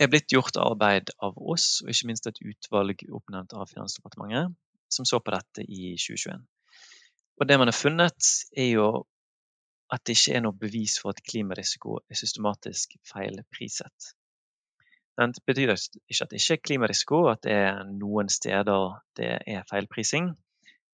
er 0.00 0.10
blitt 0.12 0.32
gjort 0.32 0.58
arbeid 0.60 1.14
av 1.24 1.38
oss, 1.40 1.80
og 1.82 1.90
ikke 1.92 2.10
minst 2.10 2.28
et 2.28 2.42
utvalg 2.44 3.06
oppnevnt 3.08 3.56
av 3.56 3.70
Finansdepartementet, 3.72 4.52
som 4.92 5.08
så 5.08 5.20
på 5.20 5.34
dette 5.34 5.64
i 5.64 5.94
2021. 6.00 6.44
Og 7.40 7.48
det 7.48 7.58
man 7.60 7.68
har 7.68 7.76
funnet, 7.76 8.30
er 8.56 8.70
jo 8.70 8.88
at 9.92 10.02
det 10.06 10.16
ikke 10.16 10.34
er 10.36 10.42
noe 10.42 10.58
bevis 10.58 10.96
for 11.02 11.12
at 11.14 11.22
klimarisiko 11.22 12.00
er 12.10 12.18
systematisk 12.18 12.96
feilpriset. 13.06 14.12
Det 15.16 15.42
betyr 15.48 15.72
ikke 15.72 16.24
at 16.24 16.32
det 16.32 16.40
ikke 16.40 16.56
er 16.56 16.64
klimarisiko, 16.68 17.22
at 17.30 17.44
det 17.44 17.54
er 17.54 17.84
noen 17.88 18.28
steder 18.28 18.98
det 19.16 19.30
er 19.46 19.64
feilprising. 19.70 20.34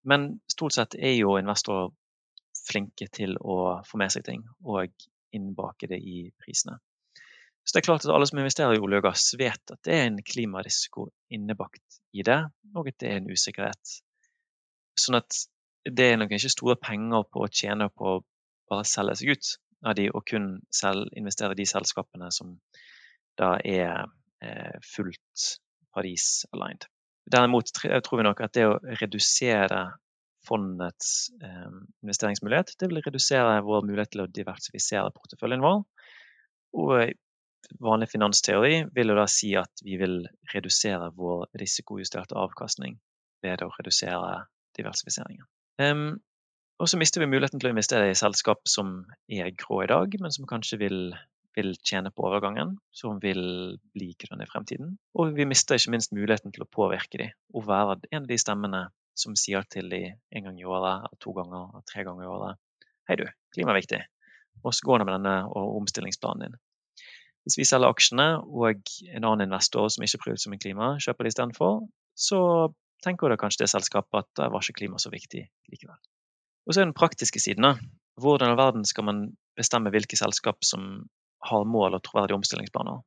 Men 0.06 0.28
stort 0.50 0.76
sett 0.76 0.94
er 0.98 1.16
jo 1.16 1.38
investorer 1.38 1.90
flinke 2.68 3.08
til 3.10 3.34
å 3.40 3.82
få 3.86 3.98
med 3.98 4.12
seg 4.14 4.26
ting 4.26 4.44
og 4.62 4.92
innbake 5.34 5.88
det 5.90 5.98
i 5.98 6.28
prisene. 6.38 6.78
Så 7.62 7.74
det 7.74 7.82
er 7.82 7.86
klart 7.86 8.06
at 8.06 8.12
alle 8.14 8.26
som 8.26 8.40
investerer 8.42 8.76
i 8.76 8.82
olje 8.82 8.98
og 8.98 9.06
gass, 9.06 9.28
vet 9.38 9.72
at 9.74 9.80
det 9.86 9.94
er 9.94 10.08
en 10.08 10.18
klimarisiko 10.26 11.06
innebakt 11.32 12.00
i 12.18 12.24
det, 12.26 12.40
og 12.74 12.90
at 12.90 12.98
det 13.00 13.10
er 13.10 13.20
en 13.20 13.30
usikkerhet. 13.30 13.98
Sånn 14.98 15.20
at 15.20 15.44
det 15.86 16.08
er 16.10 16.18
nok 16.18 16.34
ikke 16.34 16.50
store 16.52 16.76
penger 16.82 17.26
på 17.30 17.44
å 17.44 17.50
tjene 17.50 17.88
på 17.94 18.16
å 18.16 18.22
bare 18.70 18.86
selge 18.88 19.18
seg 19.20 19.34
ut 19.36 19.52
av 19.86 19.96
de, 19.98 20.08
og 20.10 20.26
kun 20.26 20.48
selv 20.74 21.10
investere 21.18 21.56
i 21.56 21.62
de 21.62 21.68
selskapene 21.68 22.30
som 22.34 22.56
da 23.38 23.54
er 23.66 24.04
eh, 24.42 24.76
fullt 24.92 25.46
Paris-aligned. 25.94 26.86
Derimot 27.32 27.70
tror 27.74 28.18
vi 28.18 28.26
nok 28.26 28.42
at 28.42 28.54
det 28.56 28.66
å 28.66 28.78
redusere 29.00 29.84
fondets 30.46 31.30
eh, 31.42 31.74
investeringsmulighet, 32.02 32.74
det 32.78 32.90
vil 32.90 33.02
redusere 33.04 33.60
vår 33.66 33.86
mulighet 33.86 34.14
til 34.14 34.24
å 34.24 34.30
diversifisere 34.30 35.14
porteføljen 35.14 35.62
vår. 35.62 35.84
Og 36.82 37.12
vanlig 37.82 38.10
finansteori 38.12 38.82
vil 38.94 39.12
jo 39.12 39.16
da 39.18 39.26
si 39.30 39.52
at 39.58 39.82
vi 39.84 39.98
vil 40.00 40.22
redusere 40.54 41.10
vår 41.16 41.48
risikojusterte 41.60 42.36
avkastning 42.38 42.98
ved 43.44 43.64
å 43.64 43.70
redusere 43.76 44.44
diversifiseringen. 44.78 45.46
Um, 45.82 46.20
og 46.82 46.88
så 46.90 46.98
mister 46.98 47.22
vi 47.22 47.30
muligheten 47.30 47.60
til 47.60 47.70
å 47.70 47.74
investere 47.74 48.10
i 48.10 48.18
selskap 48.18 48.64
som 48.68 49.02
er 49.30 49.52
grå 49.54 49.82
i 49.84 49.90
dag, 49.90 50.16
men 50.22 50.34
som 50.34 50.48
kanskje 50.50 50.80
vil, 50.80 50.98
vil 51.56 51.74
tjene 51.86 52.10
på 52.14 52.24
overgangen, 52.26 52.74
som 52.94 53.20
vil 53.22 53.42
bli 53.94 54.08
grønne 54.18 54.46
i 54.46 54.50
fremtiden. 54.50 54.96
Og 55.18 55.36
vi 55.36 55.46
mister 55.48 55.78
ikke 55.78 55.94
minst 55.94 56.14
muligheten 56.16 56.54
til 56.54 56.64
å 56.64 56.70
påvirke 56.70 57.20
dem 57.20 57.36
og 57.54 57.68
være 57.68 58.00
en 58.10 58.24
av 58.24 58.30
de 58.30 58.40
stemmene 58.40 58.82
som 59.18 59.36
sier 59.36 59.66
til 59.70 59.92
dem 59.92 60.18
en 60.32 60.48
gang 60.48 60.58
i 60.58 60.66
året, 60.66 61.12
to 61.20 61.34
ganger, 61.36 61.82
tre 61.88 62.06
ganger 62.08 62.26
i 62.26 62.32
året 62.32 62.60
Hei, 63.10 63.16
du, 63.18 63.24
klima 63.50 63.72
er 63.72 63.80
viktig. 63.80 63.98
Og 64.62 64.74
så 64.76 64.86
går 64.86 65.00
det 65.00 65.06
med 65.08 65.16
denne 65.16 65.32
omstillingsplanen 65.50 66.44
din. 66.44 66.60
Hvis 67.42 67.58
vi 67.58 67.66
selger 67.66 67.90
aksjene, 67.90 68.28
og 68.46 68.82
en 69.10 69.24
annen 69.24 69.48
investor 69.48 69.88
som 69.90 70.04
ikke 70.06 70.20
bryr 70.22 70.38
seg 70.38 70.52
om 70.52 70.60
klima, 70.62 70.92
kjøper 71.02 71.26
det 71.26 71.32
istedenfor, 71.32 71.80
så 72.14 72.40
tenker 73.02 73.32
da 73.32 73.38
kanskje 73.40 73.64
det 73.64 73.72
selskapet 73.72 74.20
at 74.22 74.28
det 74.38 74.50
var 74.54 74.62
ikke 74.62 74.78
klima 74.84 75.00
så 75.02 75.10
viktig 75.10 75.42
likevel. 75.72 75.98
Og 76.62 76.74
så 76.74 76.82
er 76.82 76.86
den 76.86 76.94
praktiske 76.94 77.42
siden. 77.42 77.66
Hvordan 78.22 78.54
i 78.54 78.58
verden 78.60 78.84
skal 78.86 79.08
man 79.08 79.24
bestemme 79.58 79.90
hvilke 79.90 80.18
selskap 80.18 80.62
som 80.66 81.08
har 81.42 81.66
mål 81.66 81.98
og 81.98 82.04
troverdige 82.06 82.38
omstillingsplaner? 82.38 83.02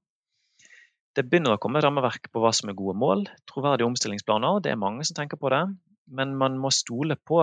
Det 1.15 1.23
begynner 1.29 1.55
å 1.55 1.61
komme 1.63 1.79
rammeverk 1.79 2.27
på 2.33 2.41
hva 2.43 2.51
som 2.51 2.67
er 2.67 2.75
gode 2.75 2.97
mål. 2.99 3.23
Troverdige 3.47 3.87
omstillingsplaner, 3.87 4.59
det 4.59 4.73
er 4.73 4.81
mange 4.81 5.05
som 5.07 5.15
tenker 5.15 5.39
på 5.39 5.51
det. 5.53 5.63
Men 6.11 6.35
man 6.35 6.57
må 6.59 6.73
stole 6.75 7.15
på 7.15 7.39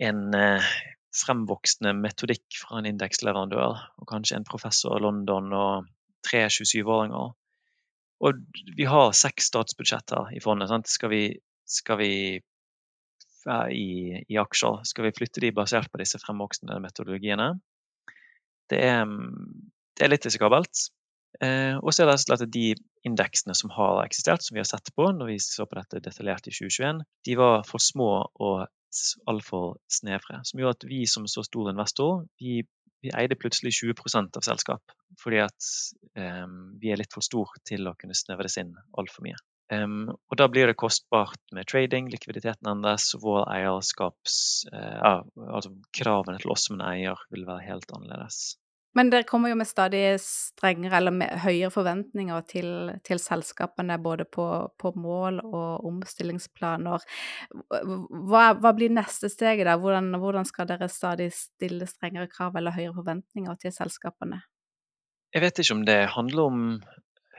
en 0.00 0.34
eh, 0.34 0.72
fremvoksende 1.14 1.92
metodikk 1.98 2.60
fra 2.62 2.78
en 2.78 2.88
indeksleverandør, 2.90 3.80
og 3.98 4.08
kanskje 4.10 4.38
en 4.38 4.46
professor 4.46 4.96
i 4.96 5.02
London 5.02 5.50
og 5.56 5.88
tre 6.26 6.44
27-åringer. 6.52 7.32
Og 8.20 8.44
vi 8.76 8.86
har 8.88 9.16
seks 9.16 9.48
statsbudsjetter 9.50 10.34
i 10.36 10.42
fondet. 10.44 10.68
Sant? 10.70 10.90
Skal 10.92 11.12
vi, 11.12 11.24
skal 11.64 11.98
vi 12.00 12.12
i, 12.36 13.90
i, 14.28 14.38
aksjer, 14.38 14.82
skal 14.84 15.08
vi 15.08 15.14
flytte 15.16 15.42
de 15.42 15.52
basert 15.56 15.90
på 15.90 16.00
disse 16.02 16.20
fremvoksende 16.20 16.76
metodologiene? 16.84 17.54
Det 18.70 18.80
er, 18.86 19.06
det 19.96 20.04
er 20.04 20.12
litt 20.12 20.28
risikabelt. 20.28 20.90
Eh, 21.40 21.78
og 21.78 21.94
så 21.94 22.04
er 22.04 22.10
det 22.10 22.18
slett 22.20 22.44
at 22.44 22.52
de 22.52 22.74
indeksene 23.06 23.54
som 23.56 23.72
har 23.72 24.02
eksistert, 24.04 24.44
som 24.44 24.56
vi 24.56 24.62
har 24.62 24.68
sett 24.68 24.92
på 24.94 25.08
når 25.14 25.32
vi 25.32 25.38
så 25.42 25.64
på 25.66 25.78
dette 25.78 26.02
detaljert 26.04 26.50
i 26.50 26.52
2021, 26.52 27.00
de 27.26 27.36
var 27.40 27.64
for 27.68 27.82
små 27.82 28.10
og 28.42 28.66
altfor 29.30 29.78
snevre. 29.90 30.42
Som 30.46 30.60
gjorde 30.60 30.80
at 30.80 30.88
vi 30.90 31.04
som 31.10 31.28
så 31.30 31.44
stor 31.46 31.70
investor, 31.72 32.24
vi, 32.40 32.60
vi 33.04 33.12
eide 33.16 33.38
plutselig 33.38 33.74
20% 33.80 34.38
av 34.40 34.46
selskap. 34.46 34.96
Fordi 35.20 35.42
at 35.44 35.70
um, 36.16 36.76
vi 36.80 36.92
er 36.92 37.00
litt 37.00 37.14
for 37.14 37.24
stor 37.24 37.54
til 37.68 37.88
å 37.90 37.96
kunne 37.98 38.18
snevres 38.18 38.58
inn 38.62 38.74
altfor 38.98 39.26
mye. 39.26 39.38
Um, 39.70 40.08
og 40.10 40.38
da 40.38 40.48
blir 40.50 40.66
det 40.66 40.78
kostbart 40.80 41.38
med 41.54 41.68
trading, 41.70 42.08
likviditeten 42.10 42.66
endres, 42.72 43.12
vår 43.22 43.44
eierskaps 43.52 44.38
uh, 44.74 45.22
altså 45.46 45.76
kravene 45.94 46.40
til 46.42 46.50
oss 46.50 46.66
som 46.66 46.80
en 46.80 46.88
eier 46.88 47.22
vil 47.30 47.46
være 47.46 47.68
helt 47.68 47.94
annerledes. 47.94 48.56
Men 48.98 49.10
dere 49.12 49.26
kommer 49.26 49.52
jo 49.52 49.56
med 49.60 49.68
stadig 49.70 50.02
strengere 50.22 50.98
eller 50.98 51.36
høyere 51.44 51.70
forventninger 51.70 52.46
til, 52.50 52.70
til 53.06 53.20
selskapene, 53.22 54.00
både 54.02 54.26
på, 54.26 54.46
på, 54.80 54.90
mål 54.98 55.38
og 55.44 55.86
omstillingsplaner. 55.86 57.04
Hva, 57.70 58.42
hva 58.58 58.72
blir 58.74 58.90
neste 58.94 59.30
steget 59.30 59.68
da? 59.68 59.76
Hvordan, 59.78 60.10
hvordan, 60.18 60.48
skal 60.48 60.66
dere 60.72 60.90
stadig 60.90 61.30
stille 61.36 61.86
strengere 61.86 62.30
krav 62.32 62.58
eller 62.58 62.74
høyere 62.74 62.96
forventninger 62.98 63.62
til 63.62 63.76
selskapene? 63.76 64.42
Jeg 65.30 65.46
vet 65.46 65.62
ikke 65.62 65.78
om 65.78 65.86
det 65.86 66.00
handler 66.16 66.50
om 66.50 66.66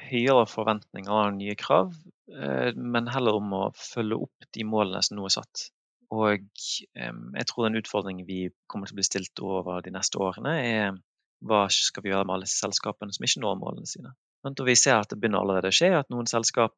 høyere 0.08 0.48
forventninger 0.48 1.12
og 1.12 1.36
nye 1.36 1.60
krav, 1.60 1.92
eh, 2.32 2.72
men 2.80 3.12
heller 3.12 3.44
om 3.44 3.54
å 3.60 3.64
følge 3.76 4.24
opp 4.24 4.52
de 4.56 4.64
målene 4.64 5.04
som 5.04 5.20
nå 5.20 5.28
er 5.28 5.36
satt. 5.42 5.68
Og 6.12 6.44
jeg 7.00 7.46
tror 7.48 7.68
en 7.68 7.78
utfordring 7.80 8.26
vi 8.28 8.50
kommer 8.68 8.90
til 8.90 8.98
å 8.98 9.00
bli 9.00 9.08
stilt 9.08 9.40
over 9.48 9.80
de 9.84 9.94
neste 9.96 10.20
årene, 10.20 10.58
er 10.60 10.98
hva 11.48 11.66
skal 11.74 12.06
vi 12.06 12.12
gjøre 12.12 12.28
med 12.28 12.38
alle 12.38 12.50
selskapene 12.50 13.14
som 13.16 13.26
ikke 13.26 13.42
når 13.44 13.58
målene 13.62 13.90
sine? 13.90 14.14
Og 14.48 14.64
vi 14.66 14.76
ser 14.78 14.98
at 14.98 15.12
det 15.12 15.20
begynner 15.22 15.44
allerede 15.44 15.70
å 15.70 15.76
skje, 15.76 15.92
at 16.00 16.10
noen 16.14 16.30
selskap 16.30 16.74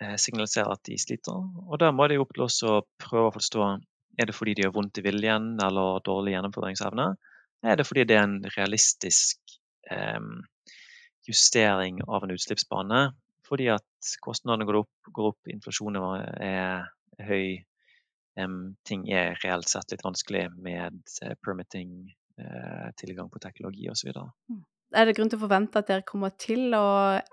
eh, 0.00 0.16
signaliserer 0.20 0.72
at 0.72 0.82
de 0.88 0.96
sliter. 1.00 1.40
Og 1.66 1.80
da 1.80 1.90
må 1.92 2.08
det 2.08 2.20
opp 2.20 2.34
til 2.36 2.46
oss 2.46 2.60
å 2.64 2.80
prøve 3.00 3.28
å 3.28 3.36
forstå 3.36 3.66
er 4.20 4.28
det 4.28 4.36
fordi 4.36 4.56
de 4.58 4.66
har 4.66 4.74
vondt 4.74 5.00
i 5.00 5.04
viljen 5.06 5.52
eller 5.64 6.02
dårlig 6.04 6.34
gjennomføringsevne. 6.34 7.08
Er 7.64 7.76
det 7.76 7.86
fordi 7.88 8.06
det 8.08 8.16
er 8.16 8.26
en 8.26 8.38
realistisk 8.56 9.56
eh, 9.92 10.20
justering 11.28 12.00
av 12.08 12.24
en 12.24 12.34
utslippsbane? 12.36 13.02
Fordi 13.48 13.70
at 13.72 14.14
kostnadene 14.24 14.68
går 14.68 14.82
opp, 14.82 15.12
går 15.12 15.32
opp 15.32 15.52
inflasjonen 15.52 16.26
er 16.44 16.88
høy, 17.26 17.60
Eh, 18.38 18.48
ting 18.84 19.08
er 19.12 19.38
reelt 19.44 19.68
sett 19.68 19.90
litt 19.92 20.04
vanskelig 20.04 20.48
med 20.62 21.00
uh, 21.24 21.34
permitting, 21.44 21.94
Eh, 22.06 22.19
tilgang 23.00 23.30
på 23.32 23.42
teknologi 23.42 23.88
osv. 23.92 24.12
Mm. 24.50 24.62
Er 24.90 25.06
det 25.06 25.14
grunn 25.14 25.30
til 25.30 25.38
å 25.38 25.44
forvente 25.44 25.78
at 25.78 25.86
dere 25.90 26.06
kommer 26.06 26.32
til 26.34 26.74
å 26.74 26.86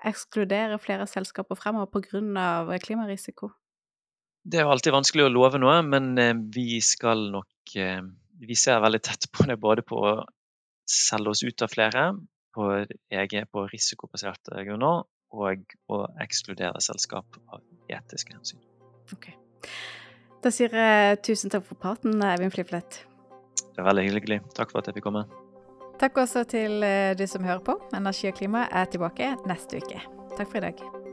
ekskludere 0.06 0.78
flere 0.82 1.08
selskaper 1.10 1.58
fremover 1.58 1.90
pga. 1.90 2.78
klimarisiko? 2.84 3.50
Det 4.48 4.60
er 4.60 4.68
jo 4.68 4.72
alltid 4.72 4.94
vanskelig 4.94 5.26
å 5.26 5.34
love 5.34 5.60
noe, 5.60 5.82
men 5.84 6.14
eh, 6.22 6.36
vi 6.38 6.80
skal 6.86 7.28
nok 7.34 7.76
eh, 7.76 8.00
Vi 8.38 8.56
ser 8.56 8.80
veldig 8.84 9.02
tett 9.02 9.26
på 9.34 9.48
det 9.50 9.58
både 9.58 9.82
på 9.82 9.98
å 9.98 10.12
selge 10.88 11.34
oss 11.34 11.42
ut 11.44 11.62
av 11.66 11.72
flere 11.74 12.04
på, 12.54 12.70
eget, 13.10 13.50
på 13.50 13.66
risikobaserte 13.68 14.62
grunner, 14.68 15.04
og 15.34 15.74
å 15.92 16.04
ekskludere 16.24 16.80
selskap 16.86 17.40
av 17.50 17.66
etiske 17.90 18.38
hensyn. 18.38 18.62
Ok. 19.12 19.32
Da 20.46 20.54
sier 20.54 20.78
jeg 20.78 21.20
tusen 21.26 21.52
takk 21.52 21.66
for 21.66 21.82
praten, 21.82 22.22
Eivind 22.22 22.54
Fliflet. 22.54 23.02
Det 23.74 23.82
er 23.84 23.90
veldig 23.90 24.08
hyggelig. 24.10 24.40
Takk 24.58 24.74
for 24.74 24.82
at 24.82 24.90
jeg 24.90 25.00
fikk 25.00 25.10
komme. 25.10 25.26
Takk 25.98 26.22
også 26.22 26.46
til 26.50 26.82
du 26.84 27.24
de 27.24 27.28
som 27.30 27.46
hører 27.46 27.64
på. 27.66 27.80
Energi 27.98 28.30
og 28.30 28.38
klima 28.38 28.68
er 28.70 28.90
tilbake 28.92 29.34
neste 29.50 29.82
uke. 29.82 30.02
Takk 30.38 30.50
for 30.52 30.62
i 30.62 30.68
dag. 30.70 31.07